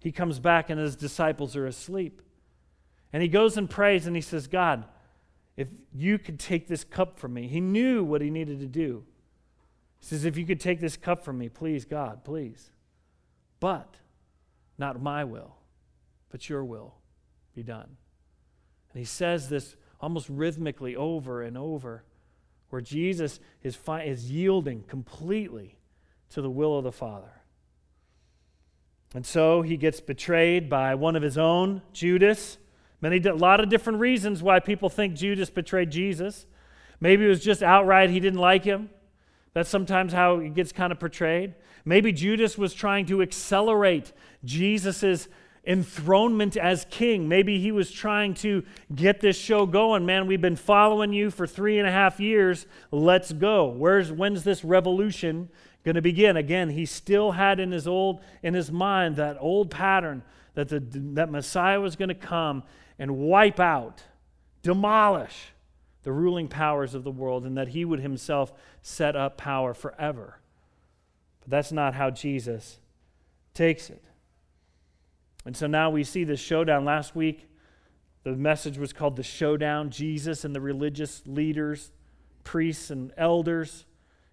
he 0.00 0.12
comes 0.12 0.38
back 0.38 0.68
and 0.68 0.78
his 0.78 0.96
disciples 0.96 1.56
are 1.56 1.66
asleep. 1.66 2.20
And 3.12 3.22
he 3.22 3.28
goes 3.28 3.56
and 3.56 3.70
prays 3.70 4.06
and 4.06 4.14
he 4.14 4.20
says, 4.20 4.48
God, 4.48 4.84
if 5.56 5.68
you 5.94 6.18
could 6.18 6.38
take 6.38 6.68
this 6.68 6.84
cup 6.84 7.18
from 7.18 7.32
me. 7.32 7.48
He 7.48 7.60
knew 7.60 8.04
what 8.04 8.20
he 8.20 8.28
needed 8.28 8.60
to 8.60 8.66
do. 8.66 9.04
He 9.98 10.06
says, 10.06 10.24
If 10.26 10.36
you 10.36 10.44
could 10.44 10.60
take 10.60 10.80
this 10.80 10.96
cup 10.96 11.24
from 11.24 11.38
me, 11.38 11.48
please, 11.48 11.86
God, 11.86 12.24
please. 12.24 12.70
But 13.58 13.96
not 14.76 15.00
my 15.00 15.24
will, 15.24 15.56
but 16.30 16.50
your 16.50 16.62
will 16.62 16.95
be 17.56 17.64
done. 17.64 17.96
And 18.92 19.00
he 19.00 19.04
says 19.04 19.48
this 19.48 19.76
almost 20.00 20.28
rhythmically 20.28 20.94
over 20.94 21.42
and 21.42 21.58
over, 21.58 22.04
where 22.68 22.82
Jesus 22.82 23.40
is, 23.62 23.74
fi- 23.74 24.02
is 24.02 24.30
yielding 24.30 24.82
completely 24.82 25.78
to 26.30 26.42
the 26.42 26.50
will 26.50 26.76
of 26.76 26.84
the 26.84 26.92
Father. 26.92 27.32
And 29.14 29.24
so 29.24 29.62
he 29.62 29.76
gets 29.76 30.00
betrayed 30.00 30.68
by 30.68 30.94
one 30.94 31.16
of 31.16 31.22
his 31.22 31.38
own, 31.38 31.80
Judas. 31.92 32.58
Many, 33.00 33.18
a 33.26 33.34
lot 33.34 33.60
of 33.60 33.68
different 33.68 34.00
reasons 34.00 34.42
why 34.42 34.60
people 34.60 34.90
think 34.90 35.14
Judas 35.14 35.48
betrayed 35.48 35.90
Jesus. 35.90 36.46
Maybe 37.00 37.24
it 37.24 37.28
was 37.28 37.42
just 37.42 37.62
outright 37.62 38.10
he 38.10 38.20
didn't 38.20 38.40
like 38.40 38.64
him. 38.64 38.90
That's 39.54 39.70
sometimes 39.70 40.12
how 40.12 40.40
it 40.40 40.54
gets 40.54 40.72
kind 40.72 40.92
of 40.92 41.00
portrayed. 41.00 41.54
Maybe 41.84 42.12
Judas 42.12 42.58
was 42.58 42.74
trying 42.74 43.06
to 43.06 43.22
accelerate 43.22 44.12
Jesus' 44.44 45.28
enthronement 45.66 46.56
as 46.56 46.86
king. 46.90 47.28
Maybe 47.28 47.60
he 47.60 47.72
was 47.72 47.90
trying 47.90 48.34
to 48.34 48.64
get 48.94 49.20
this 49.20 49.36
show 49.36 49.66
going. 49.66 50.06
Man, 50.06 50.26
we've 50.26 50.40
been 50.40 50.56
following 50.56 51.12
you 51.12 51.30
for 51.30 51.46
three 51.46 51.78
and 51.78 51.88
a 51.88 51.90
half 51.90 52.20
years. 52.20 52.66
Let's 52.90 53.32
go. 53.32 53.66
Where's 53.66 54.12
when's 54.12 54.44
this 54.44 54.64
revolution 54.64 55.48
going 55.84 55.96
to 55.96 56.02
begin? 56.02 56.36
Again, 56.36 56.70
he 56.70 56.86
still 56.86 57.32
had 57.32 57.58
in 57.58 57.72
his 57.72 57.88
old 57.88 58.20
in 58.42 58.54
his 58.54 58.70
mind 58.70 59.16
that 59.16 59.36
old 59.40 59.70
pattern 59.70 60.22
that 60.54 60.68
the 60.68 60.80
that 61.14 61.30
Messiah 61.30 61.80
was 61.80 61.96
going 61.96 62.08
to 62.08 62.14
come 62.14 62.62
and 62.98 63.18
wipe 63.18 63.60
out, 63.60 64.02
demolish 64.62 65.52
the 66.04 66.12
ruling 66.12 66.46
powers 66.46 66.94
of 66.94 67.02
the 67.02 67.10
world, 67.10 67.44
and 67.44 67.58
that 67.58 67.68
he 67.68 67.84
would 67.84 68.00
himself 68.00 68.52
set 68.82 69.16
up 69.16 69.36
power 69.36 69.74
forever. 69.74 70.38
But 71.40 71.50
that's 71.50 71.72
not 71.72 71.94
how 71.94 72.10
Jesus 72.10 72.78
takes 73.52 73.90
it. 73.90 74.02
And 75.46 75.56
so 75.56 75.68
now 75.68 75.90
we 75.90 76.02
see 76.04 76.24
this 76.24 76.40
showdown. 76.40 76.84
Last 76.84 77.14
week, 77.14 77.48
the 78.24 78.32
message 78.32 78.78
was 78.78 78.92
called 78.92 79.14
the 79.14 79.22
showdown 79.22 79.90
Jesus 79.90 80.44
and 80.44 80.52
the 80.52 80.60
religious 80.60 81.22
leaders, 81.24 81.92
priests 82.42 82.90
and 82.90 83.12
elders, 83.16 83.86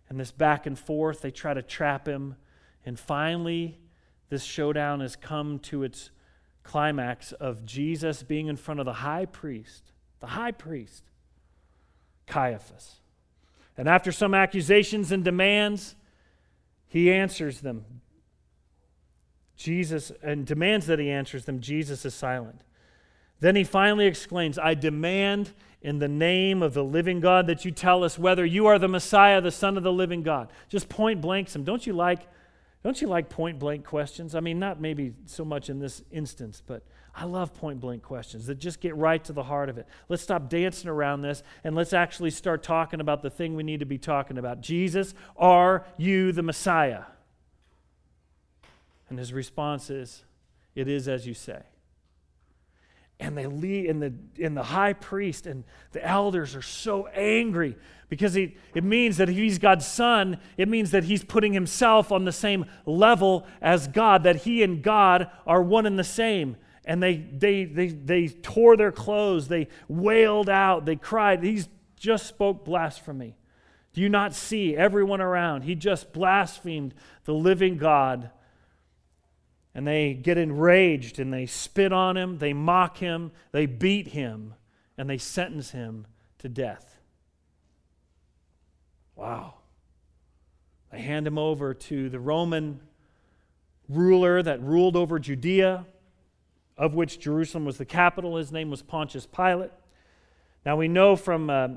and 0.09 0.19
this 0.19 0.31
back 0.31 0.65
and 0.65 0.77
forth. 0.77 1.21
They 1.21 1.29
try 1.29 1.53
to 1.53 1.61
trap 1.61 2.07
him. 2.07 2.35
And 2.83 2.99
finally, 2.99 3.77
this 4.29 4.43
showdown 4.43 5.01
has 5.01 5.15
come 5.15 5.59
to 5.59 5.83
its 5.83 6.09
climax 6.63 7.31
of 7.33 7.63
Jesus 7.63 8.23
being 8.23 8.47
in 8.47 8.57
front 8.57 8.79
of 8.79 8.87
the 8.87 8.93
high 8.93 9.25
priest, 9.25 9.91
the 10.19 10.27
high 10.27 10.51
priest, 10.51 11.03
Caiaphas. 12.25 12.95
And 13.77 13.87
after 13.87 14.11
some 14.11 14.33
accusations 14.33 15.11
and 15.11 15.23
demands, 15.23 15.95
he 16.87 17.11
answers 17.11 17.61
them. 17.61 17.85
Jesus, 19.63 20.11
and 20.21 20.45
demands 20.45 20.87
that 20.87 20.99
he 20.99 21.09
answers 21.09 21.45
them. 21.45 21.61
Jesus 21.61 22.03
is 22.03 22.13
silent. 22.13 22.59
Then 23.39 23.55
he 23.55 23.63
finally 23.63 24.07
exclaims, 24.07 24.59
I 24.59 24.73
demand 24.73 25.53
in 25.81 25.99
the 25.99 26.09
name 26.09 26.61
of 26.61 26.73
the 26.73 26.83
living 26.83 27.21
God 27.21 27.47
that 27.47 27.63
you 27.63 27.71
tell 27.71 28.03
us 28.03 28.19
whether 28.19 28.45
you 28.45 28.67
are 28.67 28.77
the 28.77 28.89
Messiah, 28.89 29.39
the 29.39 29.51
Son 29.51 29.77
of 29.77 29.83
the 29.83 29.91
living 29.91 30.21
God. 30.21 30.51
Just 30.67 30.89
point 30.89 31.21
blank 31.21 31.47
some. 31.47 31.63
Don't 31.63 31.87
you 31.87 31.93
like, 31.93 32.27
don't 32.83 33.01
you 33.01 33.07
like 33.07 33.29
point 33.29 33.57
blank 33.57 33.85
questions? 33.85 34.35
I 34.35 34.41
mean, 34.41 34.59
not 34.59 34.81
maybe 34.81 35.13
so 35.27 35.45
much 35.45 35.69
in 35.69 35.79
this 35.79 36.01
instance, 36.11 36.61
but 36.65 36.83
I 37.15 37.23
love 37.23 37.53
point 37.53 37.79
blank 37.79 38.03
questions 38.03 38.47
that 38.47 38.59
just 38.59 38.81
get 38.81 38.97
right 38.97 39.23
to 39.23 39.31
the 39.31 39.43
heart 39.43 39.69
of 39.69 39.77
it. 39.77 39.87
Let's 40.09 40.23
stop 40.23 40.49
dancing 40.49 40.89
around 40.89 41.21
this 41.21 41.41
and 41.63 41.73
let's 41.73 41.93
actually 41.93 42.31
start 42.31 42.63
talking 42.63 42.99
about 42.99 43.21
the 43.21 43.29
thing 43.29 43.55
we 43.55 43.63
need 43.63 43.79
to 43.79 43.85
be 43.85 43.97
talking 43.97 44.37
about. 44.37 44.59
Jesus, 44.59 45.13
are 45.37 45.85
you 45.95 46.33
the 46.33 46.43
Messiah? 46.43 47.03
And 49.13 49.19
his 49.19 49.31
response 49.31 49.91
is, 49.91 50.23
It 50.73 50.87
is 50.87 51.07
as 51.07 51.27
you 51.27 51.35
say. 51.35 51.61
And 53.19 53.37
they 53.37 53.45
lead, 53.45 53.87
and 53.87 54.01
the, 54.01 54.43
and 54.43 54.57
the 54.57 54.63
high 54.63 54.93
priest 54.93 55.45
and 55.45 55.65
the 55.91 56.03
elders 56.03 56.55
are 56.55 56.63
so 56.63 57.05
angry 57.09 57.75
because 58.09 58.33
he, 58.33 58.57
it 58.73 58.83
means 58.83 59.17
that 59.17 59.29
if 59.29 59.35
he's 59.35 59.59
God's 59.59 59.85
son. 59.85 60.39
It 60.57 60.67
means 60.67 60.89
that 60.89 61.03
he's 61.03 61.23
putting 61.23 61.53
himself 61.53 62.11
on 62.11 62.25
the 62.25 62.31
same 62.31 62.65
level 62.87 63.45
as 63.61 63.87
God, 63.87 64.23
that 64.23 64.37
he 64.37 64.63
and 64.63 64.81
God 64.81 65.29
are 65.45 65.61
one 65.61 65.85
and 65.85 65.99
the 65.99 66.03
same. 66.03 66.57
And 66.83 67.03
they, 67.03 67.17
they, 67.17 67.65
they, 67.65 67.89
they 67.89 68.27
tore 68.29 68.75
their 68.75 68.91
clothes, 68.91 69.47
they 69.47 69.67
wailed 69.87 70.49
out, 70.49 70.85
they 70.85 70.95
cried. 70.95 71.43
He 71.43 71.63
just 71.97 72.25
spoke 72.25 72.65
blasphemy. 72.65 73.37
Do 73.93 74.01
you 74.01 74.09
not 74.09 74.33
see 74.33 74.75
everyone 74.75 75.21
around? 75.21 75.65
He 75.65 75.75
just 75.75 76.13
blasphemed 76.13 76.95
the 77.25 77.35
living 77.35 77.77
God 77.77 78.31
and 79.75 79.87
they 79.87 80.13
get 80.13 80.37
enraged 80.37 81.19
and 81.19 81.33
they 81.33 81.45
spit 81.45 81.91
on 81.91 82.15
him, 82.15 82.37
they 82.37 82.53
mock 82.53 82.97
him, 82.97 83.31
they 83.51 83.65
beat 83.65 84.09
him, 84.09 84.53
and 84.97 85.09
they 85.09 85.17
sentence 85.17 85.71
him 85.71 86.05
to 86.39 86.49
death. 86.49 86.99
Wow. 89.15 89.55
They 90.91 91.01
hand 91.01 91.25
him 91.25 91.37
over 91.37 91.73
to 91.73 92.09
the 92.09 92.19
Roman 92.19 92.79
ruler 93.89 94.43
that 94.43 94.61
ruled 94.61 94.95
over 94.95 95.19
Judea, 95.19 95.85
of 96.77 96.93
which 96.93 97.19
Jerusalem 97.19 97.65
was 97.65 97.77
the 97.77 97.85
capital. 97.85 98.37
His 98.37 98.51
name 98.51 98.69
was 98.69 98.81
Pontius 98.81 99.25
Pilate. 99.25 99.71
Now 100.65 100.77
we 100.77 100.87
know 100.87 101.15
from 101.15 101.49
a 101.49 101.53
uh, 101.53 101.67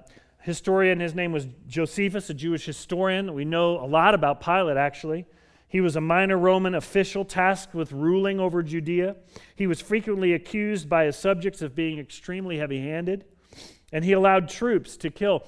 historian, 0.41 1.01
his 1.01 1.15
name 1.15 1.33
was 1.33 1.47
Josephus, 1.67 2.31
a 2.31 2.35
Jewish 2.35 2.65
historian. 2.65 3.35
We 3.35 3.45
know 3.45 3.85
a 3.85 3.87
lot 3.87 4.15
about 4.15 4.41
Pilate, 4.41 4.77
actually. 4.77 5.27
He 5.69 5.81
was 5.81 5.97
a 5.97 6.01
minor 6.01 6.39
Roman 6.39 6.75
official 6.75 7.25
tasked 7.25 7.75
with 7.75 7.93
ruling 7.93 8.39
over 8.39 8.63
Judea. 8.63 9.17
He 9.55 9.67
was 9.67 9.81
frequently 9.81 10.33
accused 10.33 10.89
by 10.89 11.05
his 11.05 11.17
subjects 11.17 11.61
of 11.61 11.75
being 11.75 11.99
extremely 11.99 12.59
heavy 12.59 12.81
handed, 12.81 13.25
and 13.93 14.05
he 14.05 14.13
allowed 14.13 14.49
troops 14.49 14.97
to 14.99 15.11
kill 15.11 15.45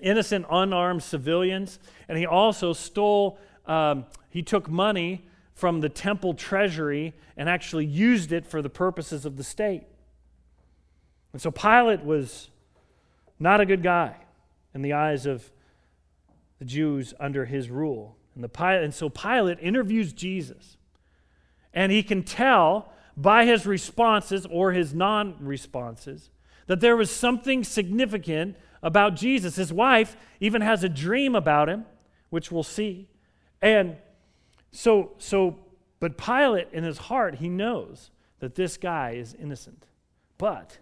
innocent, 0.00 0.46
unarmed 0.50 1.02
civilians. 1.02 1.78
And 2.08 2.18
he 2.18 2.26
also 2.26 2.72
stole, 2.72 3.38
um, 3.66 4.06
he 4.30 4.42
took 4.42 4.68
money 4.68 5.26
from 5.54 5.80
the 5.80 5.88
temple 5.88 6.34
treasury 6.34 7.14
and 7.36 7.48
actually 7.48 7.86
used 7.86 8.32
it 8.32 8.46
for 8.46 8.62
the 8.62 8.70
purposes 8.70 9.24
of 9.24 9.36
the 9.36 9.44
state. 9.44 9.84
And 11.32 11.42
so 11.42 11.50
Pilate 11.50 12.04
was 12.04 12.50
not 13.38 13.60
a 13.60 13.66
good 13.66 13.82
guy 13.82 14.16
in 14.74 14.82
the 14.82 14.92
eyes 14.92 15.26
of 15.26 15.50
the 16.58 16.64
Jews 16.64 17.14
under 17.20 17.44
his 17.44 17.70
rule. 17.70 18.17
And, 18.38 18.44
the 18.44 18.48
Pilate, 18.48 18.84
and 18.84 18.94
so 18.94 19.08
Pilate 19.08 19.58
interviews 19.60 20.12
Jesus. 20.12 20.76
And 21.74 21.90
he 21.90 22.04
can 22.04 22.22
tell 22.22 22.92
by 23.16 23.46
his 23.46 23.66
responses 23.66 24.46
or 24.48 24.70
his 24.70 24.94
non 24.94 25.34
responses 25.40 26.30
that 26.68 26.78
there 26.78 26.96
was 26.96 27.10
something 27.10 27.64
significant 27.64 28.56
about 28.80 29.16
Jesus. 29.16 29.56
His 29.56 29.72
wife 29.72 30.16
even 30.38 30.62
has 30.62 30.84
a 30.84 30.88
dream 30.88 31.34
about 31.34 31.68
him, 31.68 31.84
which 32.30 32.52
we'll 32.52 32.62
see. 32.62 33.08
And 33.60 33.96
so, 34.70 35.14
so, 35.18 35.58
but 35.98 36.16
Pilate 36.16 36.68
in 36.72 36.84
his 36.84 36.98
heart, 36.98 37.34
he 37.34 37.48
knows 37.48 38.12
that 38.38 38.54
this 38.54 38.76
guy 38.76 39.14
is 39.14 39.34
innocent. 39.34 39.84
But 40.38 40.78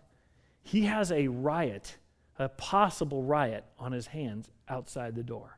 he 0.63 0.83
has 0.83 1.11
a 1.11 1.29
riot, 1.29 1.97
a 2.39 2.51
possible 2.51 3.23
riot 3.23 3.65
on 3.79 3.93
his 3.93 4.09
hands 4.09 4.51
outside 4.69 5.15
the 5.15 5.23
door. 5.23 5.57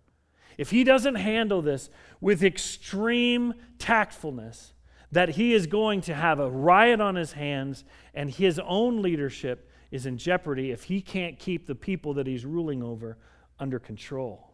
If 0.59 0.71
he 0.71 0.85
doesn't 0.85 1.15
handle 1.15 1.63
this 1.63 1.89
with 2.21 2.43
extreme 2.43 3.55
tactfulness, 3.79 4.75
that 5.11 5.31
he 5.31 5.55
is 5.55 5.67
going 5.67 6.03
to 6.03 6.15
have 6.15 6.39
a 6.39 6.51
riot 6.51 7.01
on 7.01 7.15
his 7.15 7.33
hands 7.33 7.85
and 8.13 8.29
his 8.29 8.61
own 8.65 9.01
leadership 9.01 9.71
is 9.91 10.05
in 10.05 10.19
jeopardy 10.19 10.71
if 10.71 10.85
he 10.85 11.01
can't 11.01 11.39
keep 11.39 11.67
the 11.67 11.75
people 11.75 12.13
that 12.15 12.27
he's 12.27 12.45
ruling 12.45 12.83
over 12.83 13.17
under 13.59 13.79
control. 13.79 14.53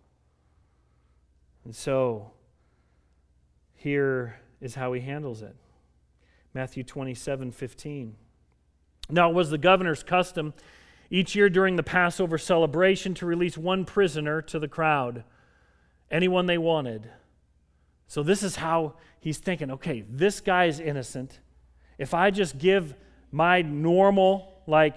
And 1.65 1.75
so, 1.75 2.31
here 3.75 4.39
is 4.61 4.75
how 4.75 4.93
he 4.93 5.01
handles 5.01 5.43
it 5.43 5.57
Matthew 6.53 6.85
27 6.85 7.51
15. 7.51 8.17
Now, 9.11 9.31
it 9.31 9.35
was 9.35 9.51
the 9.51 9.59
governor's 9.59 10.03
custom 10.03 10.55
each 11.11 11.35
year 11.35 11.51
during 11.51 11.77
the 11.77 11.83
Passover 11.83 12.39
celebration 12.39 13.13
to 13.15 13.27
release 13.27 13.59
one 13.59 13.85
prisoner 13.85 14.41
to 14.43 14.59
the 14.59 14.69
crowd, 14.69 15.25
anyone 16.11 16.47
they 16.47 16.59
wanted. 16.59 17.11
So, 18.07 18.23
this 18.23 18.43
is 18.43 18.57
how 18.57 18.95
he's 19.21 19.39
thinking 19.39 19.71
okay, 19.71 20.05
this 20.09 20.41
guy 20.41 20.67
is 20.67 20.81
innocent. 20.81 21.41
If 21.99 22.15
I 22.15 22.31
just 22.31 22.59
give 22.59 22.95
my 23.31 23.63
normal, 23.63 24.63
like, 24.67 24.97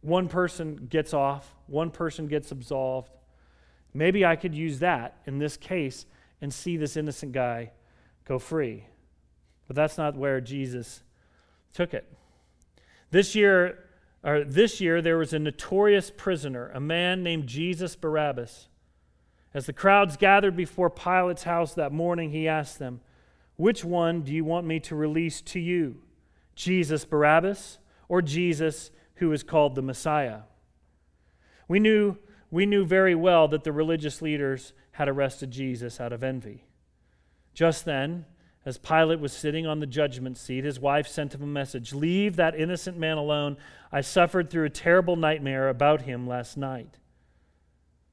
one 0.00 0.28
person 0.28 0.86
gets 0.88 1.12
off, 1.12 1.54
one 1.66 1.90
person 1.90 2.28
gets 2.28 2.50
absolved, 2.52 3.10
maybe 3.92 4.24
I 4.24 4.36
could 4.36 4.54
use 4.54 4.78
that 4.78 5.16
in 5.26 5.38
this 5.38 5.56
case 5.56 6.06
and 6.40 6.52
see 6.52 6.76
this 6.76 6.96
innocent 6.96 7.32
guy 7.32 7.72
go 8.24 8.38
free. 8.38 8.84
But 9.66 9.76
that's 9.76 9.98
not 9.98 10.16
where 10.16 10.40
Jesus 10.40 11.02
took 11.72 11.92
it. 11.92 12.10
This 13.10 13.34
year, 13.34 13.78
or 14.28 14.44
this 14.44 14.80
year, 14.80 15.00
there 15.00 15.16
was 15.16 15.32
a 15.32 15.38
notorious 15.38 16.10
prisoner, 16.14 16.70
a 16.74 16.80
man 16.80 17.22
named 17.22 17.46
Jesus 17.46 17.96
Barabbas. 17.96 18.68
As 19.54 19.64
the 19.64 19.72
crowds 19.72 20.18
gathered 20.18 20.54
before 20.54 20.90
Pilate's 20.90 21.44
house 21.44 21.72
that 21.74 21.92
morning, 21.92 22.30
he 22.30 22.46
asked 22.46 22.78
them, 22.78 23.00
Which 23.56 23.84
one 23.84 24.20
do 24.22 24.32
you 24.32 24.44
want 24.44 24.66
me 24.66 24.80
to 24.80 24.94
release 24.94 25.40
to 25.42 25.58
you? 25.58 26.02
Jesus 26.54 27.04
Barabbas 27.04 27.78
or 28.08 28.20
Jesus 28.20 28.90
who 29.14 29.32
is 29.32 29.42
called 29.42 29.74
the 29.74 29.82
Messiah? 29.82 30.40
We 31.66 31.80
knew, 31.80 32.18
we 32.50 32.66
knew 32.66 32.84
very 32.84 33.14
well 33.14 33.48
that 33.48 33.64
the 33.64 33.72
religious 33.72 34.20
leaders 34.20 34.74
had 34.92 35.08
arrested 35.08 35.50
Jesus 35.50 36.00
out 36.00 36.12
of 36.12 36.22
envy. 36.22 36.64
Just 37.54 37.86
then, 37.86 38.26
as 38.68 38.76
Pilate 38.76 39.18
was 39.18 39.32
sitting 39.32 39.66
on 39.66 39.80
the 39.80 39.86
judgment 39.86 40.36
seat, 40.36 40.62
his 40.62 40.78
wife 40.78 41.08
sent 41.08 41.34
him 41.34 41.42
a 41.42 41.46
message 41.46 41.94
Leave 41.94 42.36
that 42.36 42.54
innocent 42.54 42.98
man 42.98 43.16
alone. 43.16 43.56
I 43.90 44.02
suffered 44.02 44.50
through 44.50 44.66
a 44.66 44.70
terrible 44.70 45.16
nightmare 45.16 45.70
about 45.70 46.02
him 46.02 46.26
last 46.26 46.58
night. 46.58 46.98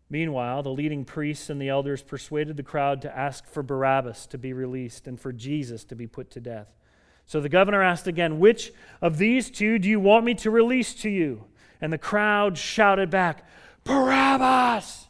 Meanwhile, 0.09 0.63
the 0.63 0.71
leading 0.71 1.03
priests 1.03 1.49
and 1.49 1.61
the 1.61 1.67
elders 1.67 2.01
persuaded 2.01 2.55
the 2.55 2.63
crowd 2.63 3.01
to 3.01 3.17
ask 3.17 3.45
for 3.45 3.63
Barabbas 3.63 4.27
to 4.27 4.37
be 4.37 4.53
released 4.53 5.07
and 5.07 5.19
for 5.19 5.33
Jesus 5.33 5.83
to 5.83 5.95
be 5.95 6.07
put 6.07 6.31
to 6.31 6.39
death. 6.39 6.69
So 7.25 7.41
the 7.41 7.49
governor 7.49 7.81
asked 7.83 8.07
again, 8.07 8.39
Which 8.39 8.71
of 9.01 9.17
these 9.17 9.51
two 9.51 9.77
do 9.77 9.89
you 9.89 9.99
want 9.99 10.23
me 10.23 10.35
to 10.35 10.49
release 10.49 10.93
to 11.01 11.09
you? 11.09 11.43
And 11.81 11.91
the 11.91 11.97
crowd 11.97 12.57
shouted 12.57 13.09
back, 13.09 13.45
Barabbas! 13.83 15.07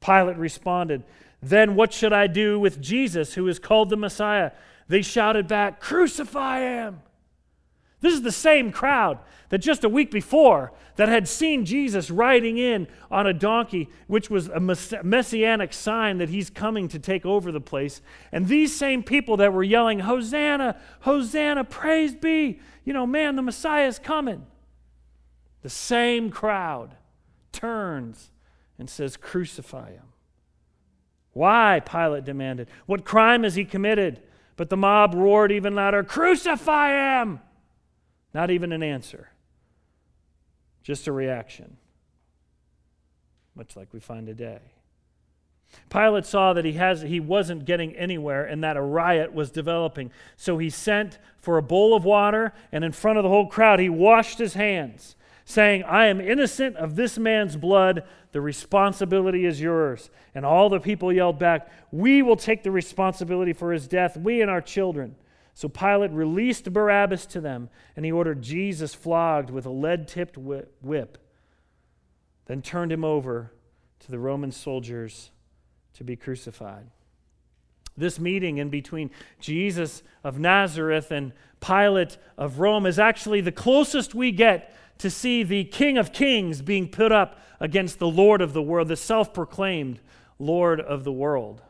Pilate 0.00 0.36
responded, 0.36 1.04
Then 1.40 1.74
what 1.74 1.92
should 1.92 2.12
I 2.12 2.26
do 2.26 2.58
with 2.58 2.80
Jesus, 2.80 3.34
who 3.34 3.46
is 3.46 3.58
called 3.58 3.90
the 3.90 3.96
Messiah? 3.96 4.52
They 4.88 5.02
shouted 5.02 5.46
back, 5.46 5.80
Crucify 5.80 6.60
him! 6.60 7.02
This 8.00 8.14
is 8.14 8.22
the 8.22 8.32
same 8.32 8.70
crowd 8.70 9.18
that 9.48 9.58
just 9.58 9.82
a 9.82 9.88
week 9.88 10.10
before 10.10 10.72
that 10.96 11.08
had 11.08 11.26
seen 11.26 11.64
Jesus 11.64 12.10
riding 12.10 12.58
in 12.58 12.86
on 13.10 13.26
a 13.26 13.32
donkey, 13.32 13.88
which 14.06 14.30
was 14.30 14.48
a 14.48 14.60
messianic 14.60 15.72
sign 15.72 16.18
that 16.18 16.28
he's 16.28 16.50
coming 16.50 16.86
to 16.88 16.98
take 16.98 17.26
over 17.26 17.50
the 17.50 17.60
place. 17.60 18.00
And 18.30 18.46
these 18.46 18.76
same 18.76 19.02
people 19.02 19.36
that 19.38 19.52
were 19.52 19.64
yelling, 19.64 20.00
Hosanna, 20.00 20.76
Hosanna, 21.00 21.64
praise 21.64 22.14
be, 22.14 22.60
you 22.84 22.92
know, 22.92 23.06
man, 23.06 23.36
the 23.36 23.42
Messiah 23.42 23.86
is 23.86 23.98
coming. 23.98 24.46
The 25.62 25.70
same 25.70 26.30
crowd 26.30 26.94
turns 27.50 28.30
and 28.78 28.88
says, 28.88 29.16
Crucify 29.16 29.92
him. 29.92 30.07
Why? 31.38 31.78
Pilate 31.78 32.24
demanded. 32.24 32.66
What 32.86 33.04
crime 33.04 33.44
has 33.44 33.54
he 33.54 33.64
committed? 33.64 34.20
But 34.56 34.70
the 34.70 34.76
mob 34.76 35.14
roared 35.14 35.52
even 35.52 35.76
louder, 35.76 36.02
Crucify 36.02 37.20
him! 37.20 37.38
Not 38.34 38.50
even 38.50 38.72
an 38.72 38.82
answer, 38.82 39.28
just 40.82 41.06
a 41.06 41.12
reaction, 41.12 41.76
much 43.54 43.76
like 43.76 43.92
we 43.92 44.00
find 44.00 44.26
today. 44.26 44.58
Pilate 45.90 46.26
saw 46.26 46.54
that 46.54 46.64
he, 46.64 46.72
has, 46.72 47.02
he 47.02 47.20
wasn't 47.20 47.64
getting 47.64 47.94
anywhere 47.94 48.44
and 48.44 48.64
that 48.64 48.76
a 48.76 48.82
riot 48.82 49.32
was 49.32 49.52
developing. 49.52 50.10
So 50.36 50.58
he 50.58 50.70
sent 50.70 51.20
for 51.38 51.56
a 51.56 51.62
bowl 51.62 51.94
of 51.94 52.04
water, 52.04 52.52
and 52.72 52.82
in 52.82 52.90
front 52.90 53.16
of 53.16 53.22
the 53.22 53.28
whole 53.28 53.46
crowd, 53.46 53.78
he 53.78 53.88
washed 53.88 54.38
his 54.38 54.54
hands, 54.54 55.14
saying, 55.48 55.82
I 55.84 56.08
am 56.08 56.20
innocent 56.20 56.76
of 56.76 56.94
this 56.94 57.16
man's 57.16 57.56
blood. 57.56 58.04
The 58.32 58.40
responsibility 58.42 59.46
is 59.46 59.62
yours. 59.62 60.10
And 60.34 60.44
all 60.44 60.68
the 60.68 60.78
people 60.78 61.10
yelled 61.10 61.38
back, 61.38 61.70
We 61.90 62.20
will 62.20 62.36
take 62.36 62.62
the 62.62 62.70
responsibility 62.70 63.54
for 63.54 63.72
his 63.72 63.88
death, 63.88 64.14
we 64.14 64.42
and 64.42 64.50
our 64.50 64.60
children. 64.60 65.16
So 65.54 65.66
Pilate 65.70 66.10
released 66.10 66.70
Barabbas 66.70 67.24
to 67.26 67.40
them, 67.40 67.70
and 67.96 68.04
he 68.04 68.12
ordered 68.12 68.42
Jesus 68.42 68.94
flogged 68.94 69.48
with 69.48 69.64
a 69.64 69.70
lead 69.70 70.06
tipped 70.06 70.36
whip, 70.36 71.18
then 72.44 72.60
turned 72.60 72.92
him 72.92 73.02
over 73.02 73.50
to 74.00 74.10
the 74.10 74.18
Roman 74.18 74.52
soldiers 74.52 75.30
to 75.94 76.04
be 76.04 76.14
crucified. 76.14 76.90
This 77.96 78.20
meeting 78.20 78.58
in 78.58 78.68
between 78.68 79.10
Jesus 79.40 80.02
of 80.22 80.38
Nazareth 80.38 81.10
and 81.10 81.32
Pilate 81.60 82.18
of 82.36 82.60
Rome 82.60 82.84
is 82.84 82.98
actually 82.98 83.40
the 83.40 83.50
closest 83.50 84.14
we 84.14 84.30
get 84.30 84.74
to 84.98 85.10
see 85.10 85.42
the 85.42 85.64
King 85.64 85.98
of 85.98 86.12
Kings 86.12 86.62
being 86.62 86.88
put 86.88 87.12
up 87.12 87.40
against 87.60 87.98
the 87.98 88.08
Lord 88.08 88.40
of 88.40 88.52
the 88.52 88.62
world, 88.62 88.88
the 88.88 88.96
self 88.96 89.32
proclaimed 89.32 90.00
Lord 90.38 90.80
of 90.80 91.04
the 91.04 91.12
world. 91.12 91.62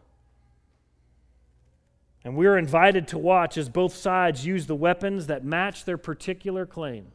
And 2.24 2.36
we're 2.36 2.58
invited 2.58 3.08
to 3.08 3.18
watch 3.18 3.56
as 3.56 3.68
both 3.68 3.94
sides 3.94 4.44
use 4.44 4.66
the 4.66 4.74
weapons 4.74 5.28
that 5.28 5.44
match 5.44 5.84
their 5.84 5.96
particular 5.96 6.66
claim. 6.66 7.12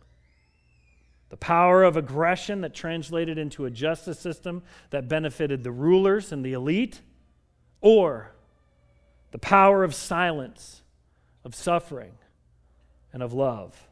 The 1.30 1.38
power 1.38 1.84
of 1.84 1.98
aggression 1.98 2.62
that 2.62 2.74
translated 2.74 3.38
into 3.38 3.66
a 3.66 3.72
justice 3.72 4.20
system 4.20 4.64
that 4.92 5.08
benefited 5.08 5.64
the 5.64 5.72
rulers 5.72 6.32
and 6.32 6.46
the 6.46 6.54
elite, 6.54 7.02
or 7.82 8.32
the 9.32 9.40
power 9.40 9.84
of 9.84 9.94
silence, 9.96 10.84
of 11.44 11.56
suffering, 11.56 12.14
and 13.12 13.22
of 13.22 13.34
love. 13.34 13.88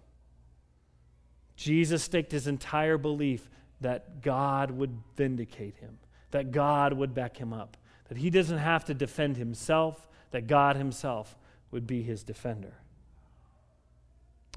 Jesus 1.56 2.04
staked 2.04 2.32
his 2.32 2.48
entire 2.48 2.98
belief 2.98 3.50
that 3.82 4.22
God 4.22 4.72
would 4.72 4.98
vindicate 5.16 5.78
him, 5.78 5.98
that 6.32 6.52
God 6.52 6.94
would 6.94 7.14
back 7.14 7.38
him 7.38 7.54
up, 7.54 7.78
that 8.08 8.18
he 8.18 8.30
doesn't 8.30 8.58
have 8.58 8.86
to 8.86 8.94
defend 8.94 9.38
himself, 9.38 10.08
that 10.32 10.48
God 10.48 10.76
Himself 10.76 11.36
would 11.70 11.86
be 11.86 12.02
his 12.02 12.24
defender. 12.24 12.74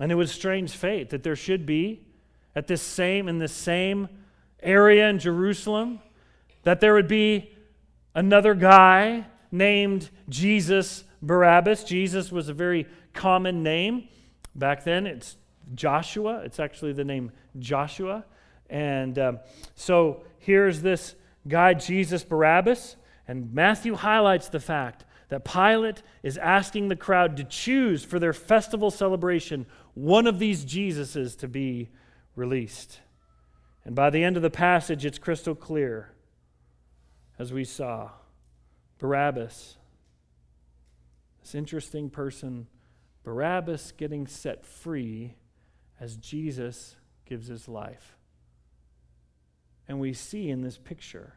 And 0.00 0.10
it 0.10 0.16
was 0.16 0.32
strange 0.32 0.72
fate 0.72 1.10
that 1.10 1.22
there 1.22 1.36
should 1.36 1.66
be 1.66 2.00
at 2.56 2.66
this 2.66 2.82
same 2.82 3.28
in 3.28 3.38
this 3.38 3.52
same 3.52 4.08
area 4.60 5.08
in 5.08 5.18
Jerusalem 5.18 6.00
that 6.64 6.80
there 6.80 6.94
would 6.94 7.06
be 7.06 7.52
another 8.14 8.54
guy 8.54 9.26
named 9.52 10.10
Jesus 10.28 11.04
Barabbas. 11.22 11.84
Jesus 11.84 12.32
was 12.32 12.48
a 12.48 12.54
very 12.54 12.86
common 13.12 13.62
name 13.62 14.08
back 14.54 14.82
then. 14.82 15.06
It's 15.06 15.36
Joshua. 15.74 16.42
It's 16.44 16.60
actually 16.60 16.92
the 16.92 17.04
name 17.04 17.32
Joshua. 17.58 18.24
And 18.68 19.18
um, 19.18 19.40
so 19.74 20.22
here's 20.38 20.82
this 20.82 21.14
guy, 21.46 21.74
Jesus 21.74 22.24
Barabbas. 22.24 22.96
And 23.26 23.52
Matthew 23.54 23.94
highlights 23.94 24.48
the 24.48 24.60
fact 24.60 25.04
that 25.28 25.44
Pilate 25.44 26.02
is 26.22 26.36
asking 26.38 26.88
the 26.88 26.96
crowd 26.96 27.36
to 27.38 27.44
choose 27.44 28.04
for 28.04 28.18
their 28.18 28.32
festival 28.32 28.90
celebration 28.90 29.66
one 29.94 30.26
of 30.26 30.38
these 30.38 30.64
Jesuses 30.64 31.38
to 31.38 31.48
be 31.48 31.88
released. 32.36 33.00
And 33.84 33.94
by 33.94 34.10
the 34.10 34.22
end 34.24 34.36
of 34.36 34.42
the 34.42 34.50
passage, 34.50 35.04
it's 35.04 35.18
crystal 35.18 35.54
clear, 35.54 36.12
as 37.38 37.52
we 37.52 37.64
saw 37.64 38.10
Barabbas, 38.98 39.76
this 41.42 41.54
interesting 41.54 42.08
person, 42.08 42.66
Barabbas 43.22 43.92
getting 43.92 44.26
set 44.26 44.64
free 44.64 45.34
as 46.04 46.16
Jesus 46.16 46.96
gives 47.24 47.46
his 47.48 47.66
life. 47.66 48.18
And 49.88 49.98
we 49.98 50.12
see 50.12 50.50
in 50.50 50.60
this 50.60 50.76
picture 50.76 51.32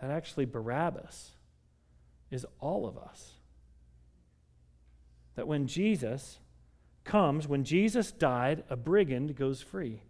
that 0.00 0.10
actually 0.10 0.46
Barabbas 0.46 1.32
is 2.30 2.46
all 2.60 2.86
of 2.86 2.96
us. 2.96 3.32
That 5.34 5.46
when 5.46 5.66
Jesus 5.66 6.38
comes, 7.04 7.46
when 7.46 7.62
Jesus 7.62 8.10
died, 8.10 8.64
a 8.70 8.76
brigand 8.76 9.36
goes 9.36 9.60
free. 9.60 10.00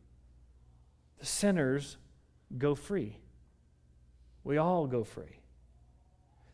The 1.18 1.26
sinners 1.26 1.96
go 2.57 2.76
free. 2.76 3.16
We 4.44 4.57
all 4.57 4.87
go 4.87 5.03
free. 5.03 5.40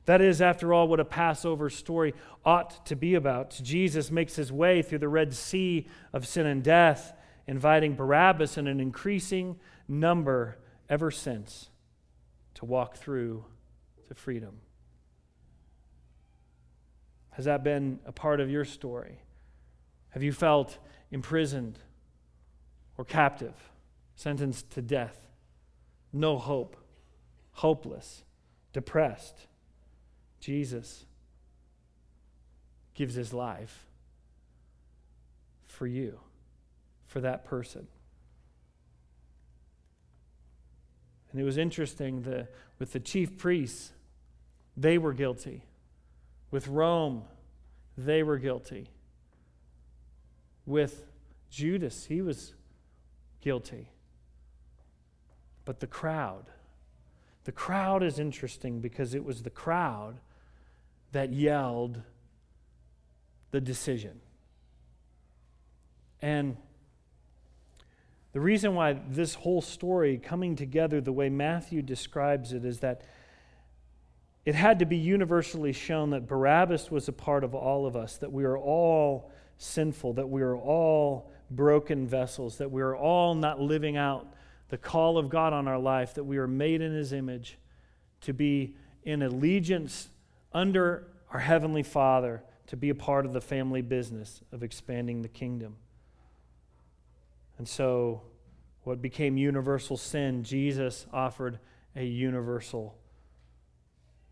That 0.07 0.23
is, 0.23 0.41
after 0.41 0.73
all, 0.73 0.89
what 0.89 1.01
a 1.01 1.05
Passover 1.05 1.69
story 1.69 2.15
ought 2.45 2.87
to 2.87 2.97
be 2.97 3.15
about. 3.15 3.61
Jesus 3.63 4.11
makes 4.11 4.37
his 4.37 4.51
way 4.51 4.81
through 4.81 5.01
the 5.01 5.09
Red 5.09 5.35
Sea 5.35 5.87
of 6.13 6.27
sin 6.27 6.47
and 6.47 6.63
death, 6.63 7.13
inviting 7.47 7.95
Barabbas 7.95 8.57
and 8.57 8.69
an 8.69 8.81
increasing 8.81 9.59
number 9.89 10.59
ever 10.89 11.11
since 11.11 11.71
to 12.55 12.65
walk 12.65 12.97
through 12.97 13.45
to 14.09 14.15
freedom. 14.15 14.61
Has 17.31 17.45
that 17.45 17.63
been 17.63 18.01
a 18.07 18.13
part 18.13 18.41
of 18.41 18.51
your 18.51 18.65
story? 18.65 19.21
Have 20.11 20.23
you 20.23 20.33
felt 20.33 20.79
imprisoned 21.11 21.79
or 22.97 23.05
captive, 23.05 23.55
sentenced 24.15 24.71
to 24.71 24.81
death? 24.81 25.29
No 26.13 26.39
hope, 26.39 26.77
hopeless, 27.53 28.25
depressed? 28.73 29.47
Jesus 30.41 31.05
gives 32.95 33.15
his 33.15 33.35
life 33.35 33.87
for 35.67 35.87
you, 35.87 36.19
for 37.07 37.21
that 37.21 37.45
person. 37.45 37.87
And 41.31 41.41
it 41.41 41.45
was 41.45 41.59
interesting 41.59 42.23
the, 42.23 42.49
with 42.79 42.93
the 42.93 43.01
chief 43.01 43.37
priests, 43.37 43.93
they 44.77 44.99
were 44.99 45.13
guilty. 45.13 45.65
With 46.51 46.69
Rome, 46.69 47.25
they 47.99 48.23
were 48.23 48.39
guilty. 48.39 48.89
With 50.65 51.05
Judas, 51.51 52.07
he 52.07 52.23
was 52.23 52.55
guilty. 53.41 53.91
But 55.65 55.81
the 55.81 55.87
crowd, 55.87 56.47
the 57.45 57.53
crowd 57.53 58.03
is 58.03 58.19
interesting 58.19 58.81
because 58.81 59.15
it 59.15 59.25
was 59.25 59.43
the 59.43 59.51
crowd 59.51 60.21
that 61.13 61.33
yelled 61.33 62.01
the 63.51 63.61
decision. 63.61 64.21
And 66.21 66.57
the 68.37 68.43
reason 68.43 68.75
why 68.75 68.93
this 69.09 69.33
whole 69.33 69.63
story 69.63 70.19
coming 70.19 70.57
together 70.57 71.01
the 71.01 71.11
way 71.11 71.31
Matthew 71.31 71.81
describes 71.81 72.53
it 72.53 72.67
is 72.67 72.81
that 72.81 73.01
it 74.45 74.55
had 74.55 74.81
to 74.81 74.85
be 74.85 74.99
universally 74.99 75.73
shown 75.73 76.11
that 76.11 76.27
Barabbas 76.27 76.91
was 76.91 77.09
a 77.09 77.15
part 77.15 77.45
of 77.45 77.55
all 77.55 77.87
of 77.87 77.97
us, 77.97 78.19
that 78.19 78.31
we 78.31 78.45
are 78.45 78.59
all 78.59 79.33
sinful, 79.57 80.13
that 80.13 80.29
we 80.29 80.43
are 80.43 80.55
all 80.55 81.33
broken 81.51 82.07
vessels, 82.07 82.59
that 82.59 82.71
we 82.71 82.83
are 82.83 82.95
all 82.95 83.35
not 83.35 83.59
living 83.59 83.97
out 83.97 84.27
the 84.69 84.77
call 84.77 85.17
of 85.17 85.31
God 85.31 85.55
on 85.55 85.67
our 85.67 85.79
life, 85.79 86.13
that 86.13 86.25
we 86.25 86.37
are 86.37 86.47
made 86.47 86.83
in 86.83 86.93
His 86.93 87.15
image 87.15 87.57
to 88.21 88.35
be 88.35 88.77
in 89.05 89.23
allegiance 89.23 90.11
under 90.53 91.09
our 91.33 91.41
Heavenly 91.41 91.83
Father, 91.83 92.45
to 92.67 92.77
be 92.77 92.91
a 92.91 92.95
part 92.95 93.25
of 93.25 93.33
the 93.33 93.41
family 93.41 93.81
business 93.81 94.43
of 94.53 94.63
expanding 94.63 95.23
the 95.23 95.29
kingdom. 95.29 95.77
And 97.59 97.67
so, 97.69 98.23
what 98.83 99.03
became 99.03 99.37
universal 99.37 99.97
sin, 99.97 100.45
Jesus 100.45 101.07
offered 101.13 101.59
a 101.95 102.05
universal 102.05 102.97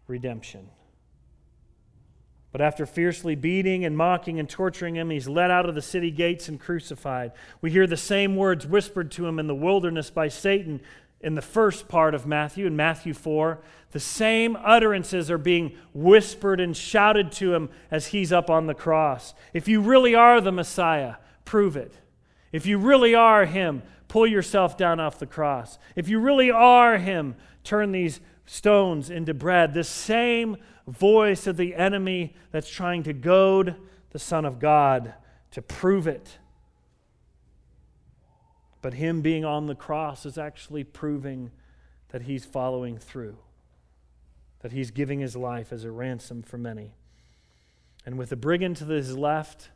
redemption. 0.06 0.68
But 2.52 2.60
after 2.60 2.86
fiercely 2.86 3.34
beating 3.34 3.84
and 3.84 3.96
mocking 3.96 4.38
and 4.38 4.48
torturing 4.48 4.94
him, 4.94 5.10
he's 5.10 5.26
led 5.26 5.50
out 5.50 5.68
of 5.68 5.74
the 5.74 5.82
city 5.82 6.12
gates 6.12 6.48
and 6.48 6.60
crucified. 6.60 7.32
We 7.60 7.72
hear 7.72 7.88
the 7.88 7.96
same 7.96 8.36
words 8.36 8.64
whispered 8.64 9.10
to 9.12 9.26
him 9.26 9.40
in 9.40 9.48
the 9.48 9.54
wilderness 9.56 10.08
by 10.10 10.28
Satan 10.28 10.80
in 11.20 11.34
the 11.34 11.42
first 11.42 11.88
part 11.88 12.14
of 12.14 12.26
Matthew, 12.26 12.66
in 12.66 12.76
Matthew 12.76 13.12
4. 13.12 13.58
The 13.90 13.98
same 13.98 14.56
utterances 14.56 15.32
are 15.32 15.38
being 15.38 15.76
whispered 15.92 16.60
and 16.60 16.76
shouted 16.76 17.32
to 17.32 17.54
him 17.54 17.70
as 17.90 18.08
he's 18.08 18.32
up 18.32 18.50
on 18.50 18.66
the 18.68 18.74
cross. 18.74 19.34
If 19.52 19.66
you 19.66 19.80
really 19.80 20.14
are 20.14 20.40
the 20.40 20.52
Messiah, 20.52 21.14
prove 21.44 21.76
it. 21.76 21.92
If 22.54 22.66
you 22.66 22.78
really 22.78 23.16
are 23.16 23.46
Him, 23.46 23.82
pull 24.06 24.28
yourself 24.28 24.76
down 24.76 25.00
off 25.00 25.18
the 25.18 25.26
cross. 25.26 25.76
If 25.96 26.08
you 26.08 26.20
really 26.20 26.52
are 26.52 26.98
Him, 26.98 27.34
turn 27.64 27.90
these 27.90 28.20
stones 28.46 29.10
into 29.10 29.34
bread. 29.34 29.74
The 29.74 29.82
same 29.82 30.58
voice 30.86 31.48
of 31.48 31.56
the 31.56 31.74
enemy 31.74 32.36
that's 32.52 32.70
trying 32.70 33.02
to 33.02 33.12
goad 33.12 33.74
the 34.10 34.20
Son 34.20 34.44
of 34.44 34.60
God 34.60 35.14
to 35.50 35.62
prove 35.62 36.06
it. 36.06 36.38
But 38.82 38.94
Him 38.94 39.20
being 39.20 39.44
on 39.44 39.66
the 39.66 39.74
cross 39.74 40.24
is 40.24 40.38
actually 40.38 40.84
proving 40.84 41.50
that 42.10 42.22
He's 42.22 42.44
following 42.44 42.98
through, 42.98 43.36
that 44.60 44.70
He's 44.70 44.92
giving 44.92 45.18
His 45.18 45.34
life 45.34 45.72
as 45.72 45.82
a 45.82 45.90
ransom 45.90 46.44
for 46.44 46.56
many. 46.56 46.94
And 48.06 48.16
with 48.16 48.30
a 48.30 48.36
brigand 48.36 48.76
to 48.76 48.84
his 48.84 49.18
left 49.18 49.70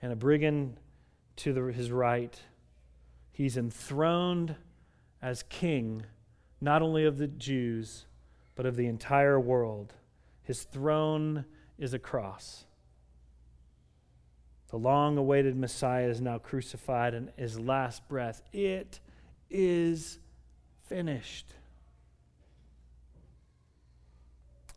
and 0.00 0.10
a 0.10 0.16
brigand 0.16 0.78
to 1.36 1.52
the, 1.52 1.72
his 1.72 1.90
right. 1.90 2.38
He's 3.32 3.56
enthroned 3.56 4.56
as 5.20 5.42
king, 5.44 6.04
not 6.60 6.82
only 6.82 7.04
of 7.04 7.18
the 7.18 7.26
Jews, 7.26 8.06
but 8.54 8.66
of 8.66 8.76
the 8.76 8.86
entire 8.86 9.40
world. 9.40 9.94
His 10.42 10.62
throne 10.62 11.44
is 11.78 11.94
a 11.94 11.98
cross. 11.98 12.64
The 14.68 14.76
long 14.76 15.16
awaited 15.16 15.56
Messiah 15.56 16.08
is 16.08 16.20
now 16.20 16.38
crucified, 16.38 17.14
and 17.14 17.30
his 17.36 17.58
last 17.58 18.06
breath, 18.08 18.42
it 18.52 19.00
is 19.50 20.18
finished. 20.88 21.46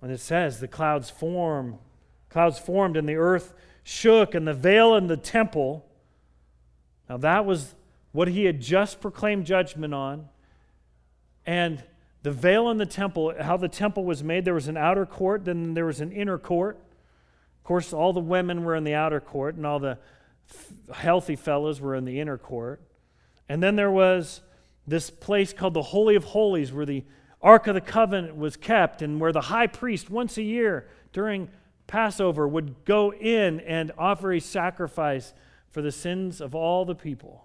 And 0.02 0.12
it 0.12 0.20
says 0.20 0.60
the 0.60 0.67
clouds 0.67 1.10
form, 1.10 1.80
clouds 2.30 2.60
formed, 2.60 2.98
and 2.98 3.10
the 3.10 3.15
earth 3.15 3.54
shook, 3.84 4.36
and 4.36 4.48
the 4.48 4.54
veil 4.54 4.96
in 4.96 5.08
the 5.08 5.17
temple 5.17 5.86
now, 7.10 7.17
that 7.17 7.46
was 7.46 7.76
what 8.12 8.28
he 8.28 8.46
had 8.46 8.62
just 8.62 9.00
proclaimed 9.00 9.46
judgment 9.46 9.93
on. 9.93 10.28
And 11.46 11.84
the 12.24 12.32
veil 12.32 12.70
in 12.70 12.78
the 12.78 12.86
temple, 12.86 13.34
how 13.39 13.58
the 13.58 13.70
temple 13.70 14.04
was 14.04 14.24
made, 14.24 14.43
there 14.43 14.54
was 14.54 14.67
an 14.67 14.78
outer 14.78 15.06
court, 15.06 15.46
then 15.46 15.74
there 15.74 15.86
was 15.86 16.02
an 16.02 16.12
inner 16.12 16.38
court. 16.38 16.78
Of 17.60 17.63
course, 17.63 17.93
all 17.93 18.12
the 18.12 18.20
women 18.20 18.63
were 18.63 18.76
in 18.76 18.84
the 18.84 18.93
outer 18.93 19.22
court, 19.22 19.56
and 19.56 19.65
all 19.65 19.80
the 19.80 19.98
healthy 20.93 21.36
fellows 21.36 21.80
were 21.80 21.96
in 21.96 22.06
the 22.06 22.20
inner 22.20 22.38
court. 22.38 22.82
And 23.48 23.63
then 23.63 23.76
there 23.76 23.91
was 23.91 24.41
this 24.86 25.10
place 25.10 25.54
called 25.54 25.74
the 25.74 25.82
Holy 25.82 26.15
of 26.15 26.26
Holies, 26.26 26.74
where 26.74 26.86
the 26.86 27.04
Ark 27.41 27.67
of 27.67 27.76
the 27.76 27.82
Covenant 27.82 28.36
was 28.36 28.58
kept, 28.58 29.02
and 29.02 29.20
where 29.22 29.32
the 29.32 29.41
high 29.41 29.67
priest, 29.67 30.10
once 30.10 30.38
a 30.38 30.43
year 30.43 30.88
during 31.13 31.50
Passover, 31.86 32.48
would 32.48 32.84
go 32.84 33.13
in 33.13 33.62
and 33.62 33.91
offer 33.98 34.34
a 34.34 34.39
sacrifice 34.39 35.34
for 35.69 35.82
the 35.82 35.91
sins 35.91 36.41
of 36.41 36.56
all 36.56 36.86
the 36.86 36.95
people. 36.95 37.43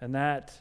And 0.00 0.14
that 0.14 0.52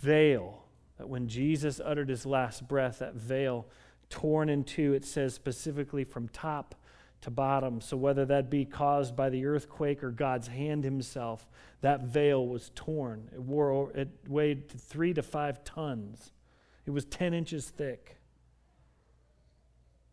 veil, 0.00 0.64
that 0.98 1.08
when 1.08 1.28
Jesus 1.28 1.80
uttered 1.84 2.08
his 2.08 2.26
last 2.26 2.68
breath, 2.68 3.00
that 3.00 3.14
veil 3.14 3.66
torn 4.08 4.48
in 4.48 4.64
two, 4.64 4.92
it 4.92 5.04
says 5.04 5.34
specifically 5.34 6.04
from 6.04 6.28
top 6.28 6.74
to 7.22 7.30
bottom. 7.30 7.80
So 7.80 7.96
whether 7.96 8.24
that 8.26 8.50
be 8.50 8.64
caused 8.64 9.14
by 9.14 9.30
the 9.30 9.46
earthquake 9.46 10.02
or 10.02 10.10
God's 10.10 10.48
hand 10.48 10.84
himself, 10.84 11.48
that 11.80 12.02
veil 12.02 12.46
was 12.46 12.70
torn. 12.74 13.28
It, 13.32 13.40
wore, 13.40 13.90
it 13.92 14.08
weighed 14.28 14.70
three 14.70 15.14
to 15.14 15.22
five 15.22 15.64
tons, 15.64 16.32
it 16.86 16.90
was 16.90 17.04
10 17.04 17.34
inches 17.34 17.68
thick. 17.68 18.16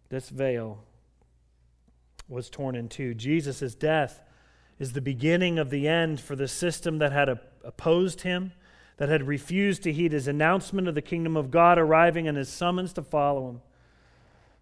This 0.10 0.30
veil 0.30 0.84
was 2.30 2.50
torn 2.50 2.76
in 2.76 2.88
two. 2.88 3.14
Jesus' 3.14 3.76
death 3.76 4.22
is 4.80 4.94
the 4.94 5.02
beginning 5.02 5.58
of 5.58 5.70
the 5.70 5.88
end 5.88 6.20
for 6.20 6.36
the 6.36 6.48
system 6.48 7.00
that 7.00 7.12
had 7.12 7.30
opposed 7.64 8.22
him, 8.22 8.52
that 8.98 9.10
had 9.10 9.28
refused 9.28 9.84
to 9.84 9.94
heed 9.94 10.12
his 10.12 10.28
announcement 10.28 10.88
of 10.88 10.96
the 10.96 11.02
kingdom 11.02 11.36
of 11.36 11.52
God 11.52 11.78
arriving 11.78 12.28
and 12.28 12.38
his 12.38 12.50
summons 12.50 12.94
to 12.94 13.02
follow 13.02 13.50
him. 13.50 13.62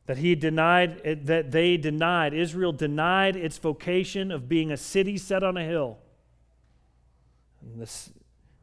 That 0.05 0.17
he 0.17 0.35
denied, 0.35 1.01
eh, 1.03 1.15
that 1.23 1.51
they 1.51 1.77
denied, 1.77 2.33
Israel 2.33 2.71
denied 2.71 3.35
its 3.35 3.57
vocation 3.57 4.31
of 4.31 4.47
being 4.47 4.71
a 4.71 4.77
city 4.77 5.17
set 5.17 5.43
on 5.43 5.57
a 5.57 5.63
hill 5.63 5.97
and, 7.61 7.81
this, 7.81 8.11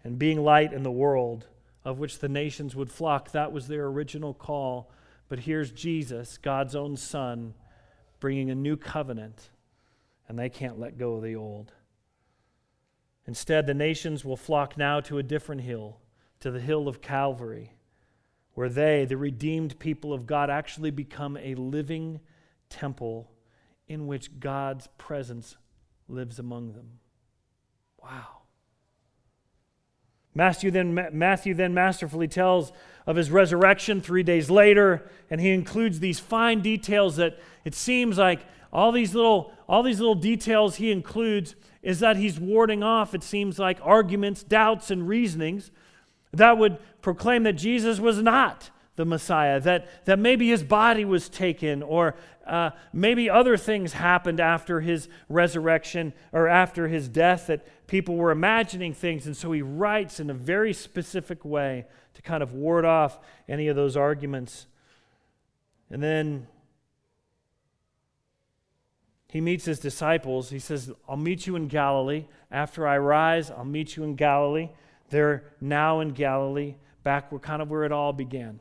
and 0.05 0.19
being 0.19 0.43
light 0.43 0.73
in 0.73 0.83
the 0.83 0.91
world 0.91 1.47
of 1.85 1.99
which 1.99 2.21
the 2.21 2.29
nations 2.29 2.77
would 2.77 2.91
flock. 2.91 3.33
That 3.33 3.53
was 3.53 3.67
their 3.67 3.87
original 3.87 4.35
call. 4.35 4.91
But 5.29 5.41
here's 5.41 5.71
Jesus, 5.71 6.39
God's 6.39 6.77
own 6.77 6.97
Son, 6.97 7.55
bringing 8.21 8.51
a 8.51 8.55
new 8.55 8.77
covenant 8.77 9.51
and 10.33 10.39
they 10.39 10.49
can't 10.49 10.81
let 10.81 10.97
go 10.97 11.17
of 11.17 11.23
the 11.23 11.37
old. 11.37 11.73
Instead, 13.27 13.67
the 13.67 13.75
nations 13.75 14.25
will 14.25 14.39
flock 14.39 14.79
now 14.79 14.99
to 14.99 15.19
a 15.19 15.23
different 15.23 15.61
hill, 15.61 15.99
to 16.41 16.51
the 16.51 16.59
hill 16.59 16.89
of 16.89 17.03
Calvary, 17.03 17.75
where 18.55 18.71
they, 18.71 19.05
the 19.05 19.19
redeemed 19.19 19.79
people 19.79 20.11
of 20.11 20.27
God, 20.27 20.49
actually 20.49 20.91
become 20.91 21.37
a 21.37 21.55
living 21.55 22.19
temple 22.71 23.31
in 23.87 24.07
which 24.07 24.41
God's 24.41 24.87
presence 24.97 25.59
lives 26.09 26.39
among 26.39 26.73
them. 26.73 27.01
Wow. 28.03 28.39
Matthew 30.35 30.71
then, 30.71 30.95
Matthew 31.13 31.53
then 31.53 31.75
masterfully 31.75 32.27
tells 32.27 32.73
of 33.07 33.17
his 33.17 33.31
resurrection 33.31 34.01
three 34.01 34.23
days 34.23 34.49
later, 34.49 35.11
and 35.29 35.43
he 35.43 35.51
includes 35.51 36.01
these 36.01 36.19
fine 36.19 36.63
details 36.63 37.17
that 37.17 37.39
it 37.67 37.75
seems 37.75 38.17
like 38.17 38.41
all 38.73 38.93
these 38.93 39.15
little, 39.15 39.53
all 39.69 39.83
these 39.83 40.01
little 40.01 40.15
details 40.15 40.77
he 40.77 40.91
includes 40.91 41.55
is 41.83 42.01
that 42.01 42.17
he's 42.17 42.39
warding 42.39 42.83
off, 42.83 43.15
it 43.15 43.23
seems 43.23 43.59
like, 43.59 43.79
arguments, 43.83 44.43
doubts, 44.43 44.91
and 44.91 45.09
reasonings 45.09 45.71
that 46.33 46.57
would 46.57 46.79
proclaim 47.03 47.43
that 47.43 47.55
Jesus 47.55 48.01
was 48.01 48.23
not 48.23 48.71
the 48.97 49.05
Messiah, 49.05 49.61
that, 49.61 50.05
that 50.05 50.19
maybe 50.19 50.49
his 50.49 50.63
body 50.63 51.05
was 51.05 51.29
taken, 51.29 51.83
or 51.83 52.15
uh, 52.47 52.71
maybe 52.93 53.29
other 53.29 53.57
things 53.57 53.95
happened 53.95 54.41
after 54.41 54.81
his 54.81 55.09
resurrection 55.29 56.13
or 56.33 56.49
after 56.49 56.89
his 56.89 57.09
death 57.09 57.47
that 57.47 57.87
people 57.87 58.17
were 58.17 58.31
imagining 58.31 58.93
things. 58.93 59.27
And 59.27 59.37
so 59.37 59.53
he 59.53 59.63
writes 59.63 60.21
in 60.21 60.29
a 60.29 60.35
very 60.35 60.73
specific 60.73 61.45
way 61.45 61.87
to 62.15 62.23
kind 62.23 62.43
of 62.43 62.53
ward 62.53 62.85
off 62.85 63.19
any 63.49 63.69
of 63.69 63.77
those 63.77 63.97
arguments. 63.97 64.67
And 65.91 66.03
then 66.03 66.47
he 69.33 69.41
meets 69.41 69.65
his 69.65 69.79
disciples. 69.79 70.51
He 70.51 70.59
says, 70.59 70.93
I'll 71.09 71.17
meet 71.17 71.47
you 71.47 71.57
in 71.57 71.67
Galilee. 71.67 72.27
After 72.51 72.87
I 72.87 72.99
rise, 72.99 73.51
I'll 73.51 73.65
meet 73.65 73.97
you 73.97 74.05
in 74.05 74.15
Galilee. 74.15 74.69
They're 75.09 75.45
now 75.59 76.01
in 76.01 76.11
Galilee, 76.11 76.75
back 77.03 77.33
where 77.33 77.39
kind 77.39 77.63
of 77.63 77.71
where 77.71 77.85
it 77.85 77.93
all 77.93 78.13
began. 78.13 78.61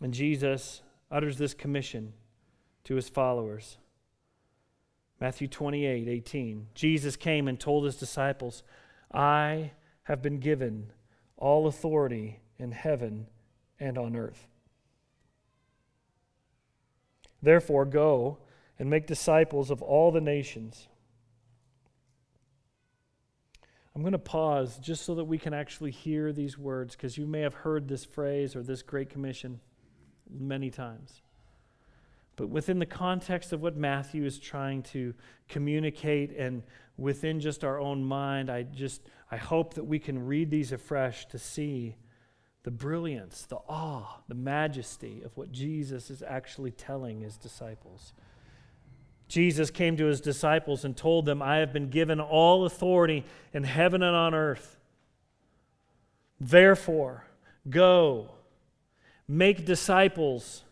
And 0.00 0.12
Jesus 0.12 0.82
utters 1.12 1.38
this 1.38 1.54
commission 1.54 2.12
to 2.82 2.96
his 2.96 3.08
followers. 3.08 3.78
Matthew 5.20 5.46
28 5.46 6.08
18. 6.08 6.66
Jesus 6.74 7.14
came 7.14 7.46
and 7.46 7.60
told 7.60 7.84
his 7.84 7.94
disciples, 7.94 8.64
I 9.14 9.70
have 10.02 10.20
been 10.20 10.40
given 10.40 10.90
all 11.36 11.68
authority 11.68 12.40
in 12.58 12.72
heaven 12.72 13.28
and 13.78 13.96
on 13.96 14.16
earth. 14.16 14.48
Therefore, 17.42 17.84
go 17.84 18.38
and 18.78 18.88
make 18.88 19.06
disciples 19.06 19.70
of 19.70 19.82
all 19.82 20.10
the 20.12 20.20
nations. 20.20 20.88
I'm 23.94 24.02
going 24.02 24.12
to 24.12 24.18
pause 24.18 24.78
just 24.78 25.04
so 25.04 25.14
that 25.16 25.24
we 25.24 25.38
can 25.38 25.52
actually 25.52 25.90
hear 25.90 26.32
these 26.32 26.56
words 26.56 26.96
because 26.96 27.18
you 27.18 27.26
may 27.26 27.40
have 27.40 27.54
heard 27.54 27.88
this 27.88 28.04
phrase 28.04 28.56
or 28.56 28.62
this 28.62 28.82
Great 28.82 29.10
Commission 29.10 29.60
many 30.30 30.70
times. 30.70 31.20
But 32.36 32.48
within 32.48 32.78
the 32.78 32.86
context 32.86 33.52
of 33.52 33.60
what 33.60 33.76
Matthew 33.76 34.24
is 34.24 34.38
trying 34.38 34.82
to 34.84 35.14
communicate 35.48 36.34
and 36.36 36.62
within 36.96 37.40
just 37.40 37.64
our 37.64 37.78
own 37.78 38.02
mind, 38.02 38.50
I 38.50 38.62
just 38.62 39.02
I 39.30 39.36
hope 39.36 39.74
that 39.74 39.84
we 39.84 39.98
can 39.98 40.26
read 40.26 40.50
these 40.50 40.72
afresh 40.72 41.26
to 41.26 41.38
see 41.38 41.96
the 42.64 42.70
brilliance, 42.70 43.42
the 43.42 43.58
awe, 43.68 44.20
the 44.28 44.34
majesty 44.34 45.22
of 45.24 45.36
what 45.36 45.50
Jesus 45.50 46.10
is 46.10 46.22
actually 46.22 46.70
telling 46.70 47.20
his 47.20 47.36
disciples. 47.36 48.12
Jesus 49.26 49.70
came 49.70 49.96
to 49.96 50.04
his 50.04 50.20
disciples 50.20 50.84
and 50.84 50.96
told 50.96 51.24
them, 51.24 51.42
I 51.42 51.56
have 51.56 51.72
been 51.72 51.88
given 51.88 52.20
all 52.20 52.66
authority 52.66 53.24
in 53.52 53.64
heaven 53.64 54.02
and 54.02 54.14
on 54.14 54.34
earth. 54.34 54.76
Therefore, 56.38 57.24
go, 57.68 58.30
make 59.26 59.64
disciples 59.64 60.64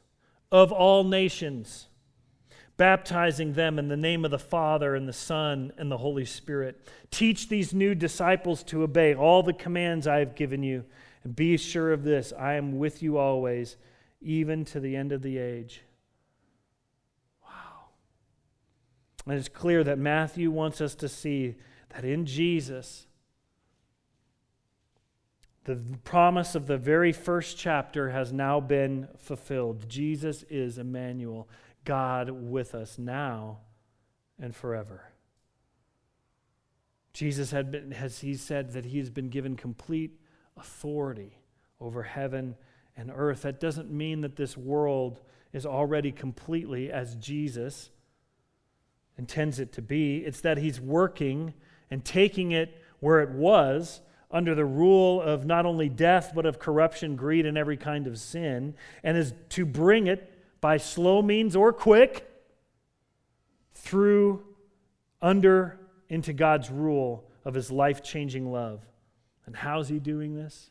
of 0.53 0.72
all 0.72 1.05
nations, 1.05 1.87
baptizing 2.76 3.55
them 3.55 3.79
in 3.79 3.88
the 3.88 3.96
name 3.96 4.24
of 4.24 4.31
the 4.31 4.38
Father 4.38 4.94
and 4.94 5.09
the 5.09 5.12
Son 5.12 5.72
and 5.76 5.90
the 5.90 5.98
Holy 5.98 6.24
Spirit. 6.24 6.87
Teach 7.11 7.48
these 7.48 7.72
new 7.72 7.94
disciples 7.94 8.62
to 8.64 8.83
obey 8.83 9.14
all 9.14 9.42
the 9.42 9.53
commands 9.53 10.07
I 10.07 10.18
have 10.18 10.37
given 10.37 10.62
you 10.62 10.85
and 11.24 11.37
be 11.37 11.56
sure 11.56 11.92
of 11.92 12.04
this 12.04 12.33
I 12.38 12.54
am 12.54 12.78
with 12.78 13.02
you 13.02 13.18
always, 13.18 13.76
even 14.20 14.64
to 14.66 14.80
the 14.80 14.96
end 14.96 15.12
of 15.12 15.22
the 15.22 15.38
age. 15.38 15.83
Wow. 17.44 17.88
And 19.26 19.38
it's 19.38 19.48
clear 19.48 19.85
that 19.85 19.98
Matthew 19.98 20.50
wants 20.50 20.80
us 20.80 20.94
to 20.96 21.09
see 21.09 21.56
that 21.90 22.04
in 22.04 22.26
Jesus, 22.26 23.06
the 25.64 25.76
promise 26.04 26.54
of 26.54 26.66
the 26.66 26.78
very 26.78 27.12
first 27.12 27.59
chapter 27.59 28.11
has 28.11 28.33
now 28.33 28.61
been 28.61 29.09
fulfilled. 29.18 29.88
Jesus 29.88 30.42
is 30.48 30.78
Emmanuel, 30.78 31.48
God 31.85 32.30
with 32.30 32.74
us 32.74 32.98
now 32.98 33.59
and 34.38 34.54
forever. 34.54 35.12
Jesus 37.12 37.50
had 37.50 37.70
been, 37.70 37.90
has 37.90 38.20
he 38.20 38.35
said 38.35 38.72
that 38.72 38.87
he 38.87 38.98
has 38.98 39.11
been 39.11 39.28
given 39.28 39.56
complete 39.56 40.18
authority 40.60 41.38
over 41.80 42.02
heaven 42.02 42.54
and 42.96 43.10
earth. 43.14 43.42
That 43.42 43.58
doesn't 43.58 43.90
mean 43.90 44.20
that 44.20 44.36
this 44.36 44.56
world 44.56 45.20
is 45.52 45.66
already 45.66 46.12
completely 46.12 46.92
as 46.92 47.16
Jesus 47.16 47.90
intends 49.18 49.58
it 49.58 49.72
to 49.72 49.82
be. 49.82 50.18
It's 50.18 50.40
that 50.42 50.58
he's 50.58 50.80
working 50.80 51.54
and 51.90 52.04
taking 52.04 52.52
it 52.52 52.80
where 53.00 53.20
it 53.20 53.30
was 53.30 54.00
under 54.30 54.54
the 54.54 54.64
rule 54.64 55.20
of 55.20 55.44
not 55.44 55.66
only 55.66 55.88
death, 55.88 56.32
but 56.34 56.46
of 56.46 56.58
corruption, 56.58 57.16
greed, 57.16 57.46
and 57.46 57.58
every 57.58 57.76
kind 57.76 58.06
of 58.06 58.18
sin, 58.18 58.74
and 59.02 59.16
is 59.16 59.34
to 59.48 59.66
bring 59.66 60.06
it 60.06 60.32
by 60.60 60.76
slow 60.76 61.20
means 61.20 61.56
or 61.56 61.72
quick 61.72 62.30
through 63.74 64.44
under 65.20 65.80
into 66.08 66.32
God's 66.32 66.70
rule 66.70 67.24
of 67.44 67.54
his 67.54 67.70
life 67.72 68.02
changing 68.04 68.52
love. 68.52 68.86
And 69.50 69.56
how's 69.56 69.88
he 69.88 69.98
doing 69.98 70.36
this? 70.36 70.70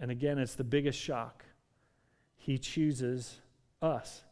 And 0.00 0.10
again, 0.10 0.36
it's 0.36 0.56
the 0.56 0.64
biggest 0.64 0.98
shock. 0.98 1.44
He 2.34 2.58
chooses 2.58 3.38
us 3.80 4.24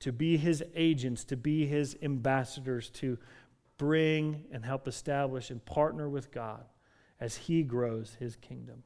to 0.00 0.12
be 0.12 0.36
his 0.36 0.62
agents, 0.74 1.24
to 1.24 1.38
be 1.38 1.64
his 1.64 1.96
ambassadors, 2.02 2.90
to 2.90 3.16
bring 3.78 4.44
and 4.52 4.62
help 4.62 4.86
establish 4.86 5.48
and 5.48 5.64
partner 5.64 6.06
with 6.06 6.30
God 6.30 6.66
as 7.18 7.34
he 7.34 7.62
grows 7.62 8.18
his 8.20 8.36
kingdom. 8.36 8.82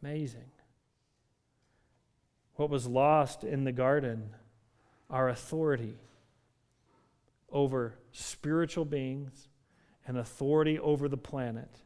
Amazing. 0.00 0.52
What 2.54 2.70
was 2.70 2.86
lost 2.86 3.42
in 3.42 3.64
the 3.64 3.72
garden, 3.72 4.30
our 5.10 5.28
authority 5.28 5.96
over 7.50 7.94
spiritual 8.12 8.84
beings 8.84 9.48
and 10.06 10.18
authority 10.18 10.78
over 10.78 11.08
the 11.08 11.16
planet. 11.16 11.82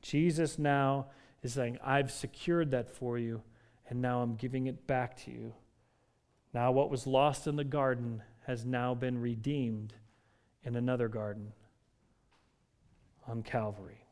Jesus 0.00 0.58
now 0.58 1.06
is 1.42 1.54
saying, 1.54 1.78
I've 1.84 2.10
secured 2.10 2.70
that 2.72 2.88
for 2.88 3.18
you, 3.18 3.42
and 3.88 4.02
now 4.02 4.20
I'm 4.20 4.36
giving 4.36 4.66
it 4.66 4.86
back 4.86 5.16
to 5.24 5.30
you. 5.30 5.54
Now, 6.52 6.72
what 6.72 6.90
was 6.90 7.06
lost 7.06 7.46
in 7.46 7.56
the 7.56 7.64
garden 7.64 8.22
has 8.46 8.64
now 8.64 8.94
been 8.94 9.20
redeemed 9.20 9.94
in 10.64 10.76
another 10.76 11.08
garden 11.08 11.52
on 13.26 13.42
Calvary. 13.42 14.04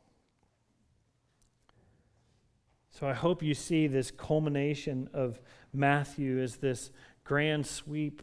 So 2.89 3.07
I 3.07 3.13
hope 3.13 3.41
you 3.41 3.53
see 3.53 3.87
this 3.87 4.11
culmination 4.11 5.09
of 5.13 5.39
Matthew 5.73 6.41
as 6.41 6.57
this 6.57 6.91
grand 7.23 7.65
sweep 7.65 8.21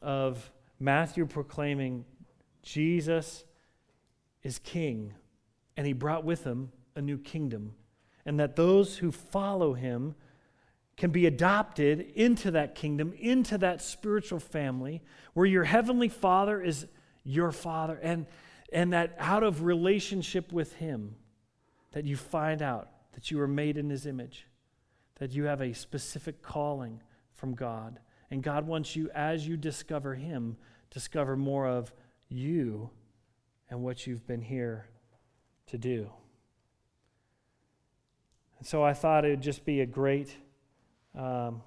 of 0.00 0.50
Matthew 0.78 1.26
proclaiming 1.26 2.04
Jesus 2.62 3.44
is 4.42 4.58
king, 4.58 5.14
and 5.76 5.86
he 5.86 5.92
brought 5.92 6.24
with 6.24 6.44
him 6.44 6.72
a 6.94 7.02
new 7.02 7.18
kingdom, 7.18 7.74
and 8.24 8.38
that 8.38 8.56
those 8.56 8.98
who 8.98 9.10
follow 9.10 9.74
him 9.74 10.14
can 10.96 11.10
be 11.10 11.26
adopted 11.26 12.00
into 12.14 12.50
that 12.50 12.74
kingdom, 12.74 13.12
into 13.18 13.58
that 13.58 13.80
spiritual 13.80 14.38
family 14.38 15.02
where 15.34 15.46
your 15.46 15.64
heavenly 15.64 16.08
Father 16.08 16.60
is 16.60 16.86
your 17.24 17.52
Father, 17.52 17.98
and, 18.02 18.26
and 18.72 18.92
that 18.92 19.14
out 19.18 19.42
of 19.42 19.62
relationship 19.62 20.52
with 20.52 20.74
him, 20.74 21.14
that 21.92 22.04
you 22.04 22.16
find 22.16 22.62
out 22.62 22.88
that 23.12 23.30
you 23.30 23.40
are 23.40 23.48
made 23.48 23.76
in 23.76 23.88
his 23.88 24.06
image, 24.06 24.46
that 25.16 25.32
you 25.32 25.44
have 25.44 25.60
a 25.60 25.72
specific 25.72 26.42
calling 26.42 27.00
from 27.34 27.54
God. 27.54 27.98
And 28.30 28.42
God 28.42 28.66
wants 28.66 28.96
you, 28.96 29.10
as 29.14 29.46
you 29.46 29.56
discover 29.56 30.14
him, 30.14 30.56
discover 30.90 31.36
more 31.36 31.66
of 31.66 31.92
you 32.28 32.90
and 33.72 33.82
what 33.82 34.06
you've 34.06 34.26
been 34.26 34.42
here 34.42 34.84
to 35.66 35.78
do. 35.78 36.10
And 38.58 38.66
so 38.66 38.84
I 38.84 38.92
thought 38.92 39.24
it 39.24 39.30
would 39.30 39.40
just 39.40 39.64
be 39.64 39.80
a 39.80 39.86
great 39.86 40.36
um, 41.18 41.62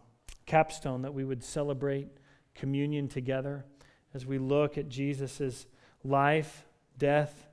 capstone 0.46 1.02
that 1.02 1.16
we 1.16 1.24
would 1.24 1.44
celebrate 1.44 2.10
communion 2.54 3.08
together 3.08 3.66
as 4.14 4.24
we 4.24 4.38
look 4.38 4.78
at 4.78 4.88
Jesus' 4.88 5.66
life, 6.04 6.68
death, 7.00 7.48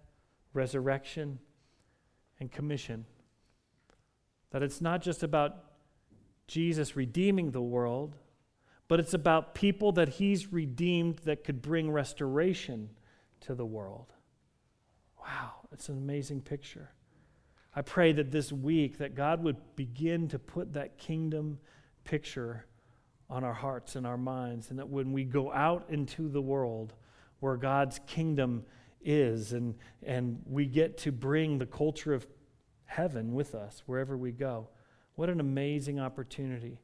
resurrection, 0.53 1.39
and 2.39 2.53
commission. 2.53 3.07
That 4.51 4.63
it's 4.63 4.83
not 4.83 5.01
just 5.01 5.23
about 5.23 5.65
Jesus 6.47 6.95
redeeming 6.95 7.53
the 7.53 7.63
world, 7.63 8.17
but 8.87 9.01
it's 9.01 9.15
about 9.15 9.55
people 9.55 9.93
that 9.93 10.11
he's 10.11 10.53
redeemed 10.53 11.21
that 11.25 11.43
could 11.43 11.63
bring 11.63 11.91
restoration 11.91 12.91
to 13.41 13.55
the 13.55 13.65
world. 13.65 14.13
Wow, 15.33 15.53
it's 15.73 15.89
an 15.89 15.97
amazing 15.97 16.43
picture. 16.43 16.91
I 17.75 17.81
pray 17.81 18.13
that 18.13 18.31
this 18.31 18.53
week 18.53 18.99
that 18.99 19.15
God 19.15 19.43
would 19.43 19.57
begin 19.77 20.29
to 20.29 20.39
put 20.39 20.75
that 20.75 20.99
kingdom 20.99 21.59
picture 22.05 22.67
on 23.31 23.43
our 23.43 23.55
hearts 23.55 23.97
and 23.97 24.07
our 24.07 24.19
minds 24.19 24.69
and 24.69 24.79
that 24.79 24.91
when 24.91 25.11
we 25.13 25.25
go 25.25 25.51
out 25.51 25.87
into 25.89 26.29
the 26.29 26.43
world 26.43 26.93
where 27.41 27.57
God's 27.57 27.99
kingdom 28.07 28.65
is 29.03 29.55
and 29.55 29.75
and 30.03 30.43
we 30.45 30.67
get 30.67 30.99
to 30.99 31.11
bring 31.11 31.59
the 31.59 31.67
culture 31.67 32.13
of 32.13 32.27
heaven 32.85 33.33
with 33.33 33.55
us 33.55 33.83
wherever 33.87 34.19
we 34.19 34.33
go. 34.33 34.69
What 35.15 35.31
an 35.31 35.41
amazing 35.41 35.99
opportunity 35.99 36.79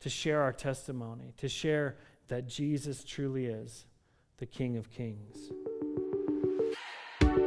to 0.00 0.10
share 0.10 0.42
our 0.42 0.52
testimony, 0.52 1.32
to 1.38 1.48
share 1.48 1.96
that 2.28 2.46
Jesus 2.46 3.02
truly 3.02 3.46
is 3.46 3.86
the 4.36 4.46
King 4.46 4.76
of 4.76 4.90
Kings. 4.90 5.50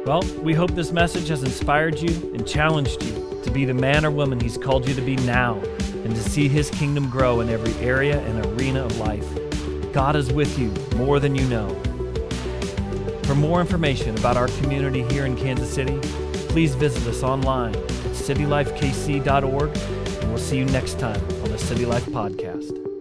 Well, 0.06 0.22
we 0.40 0.54
hope 0.54 0.70
this 0.70 0.92
message 0.92 1.26
has 1.28 1.42
inspired 1.42 1.98
you 1.98 2.10
and 2.32 2.46
challenged 2.46 3.02
you 3.02 3.40
to 3.42 3.50
be 3.50 3.64
the 3.64 3.74
man 3.74 4.06
or 4.06 4.12
woman 4.12 4.38
He's 4.38 4.56
called 4.56 4.86
you 4.86 4.94
to 4.94 5.02
be 5.02 5.16
now 5.16 5.58
and 6.04 6.14
to 6.14 6.22
see 6.22 6.46
His 6.46 6.70
kingdom 6.70 7.10
grow 7.10 7.40
in 7.40 7.48
every 7.48 7.74
area 7.84 8.20
and 8.20 8.46
arena 8.46 8.84
of 8.84 8.96
life. 8.98 9.26
God 9.92 10.14
is 10.14 10.32
with 10.32 10.56
you 10.60 10.72
more 10.96 11.18
than 11.18 11.34
you 11.34 11.44
know. 11.48 11.68
For 13.24 13.34
more 13.34 13.60
information 13.60 14.16
about 14.16 14.36
our 14.36 14.46
community 14.60 15.02
here 15.12 15.26
in 15.26 15.36
Kansas 15.36 15.74
City, 15.74 15.98
please 16.50 16.76
visit 16.76 17.04
us 17.08 17.24
online 17.24 17.74
at 17.74 17.82
citylifekc.org, 18.12 19.76
and 19.76 20.28
we'll 20.28 20.38
see 20.38 20.58
you 20.58 20.66
next 20.66 21.00
time 21.00 21.20
on 21.42 21.50
the 21.50 21.58
City 21.58 21.84
Life 21.84 22.06
Podcast. 22.06 22.95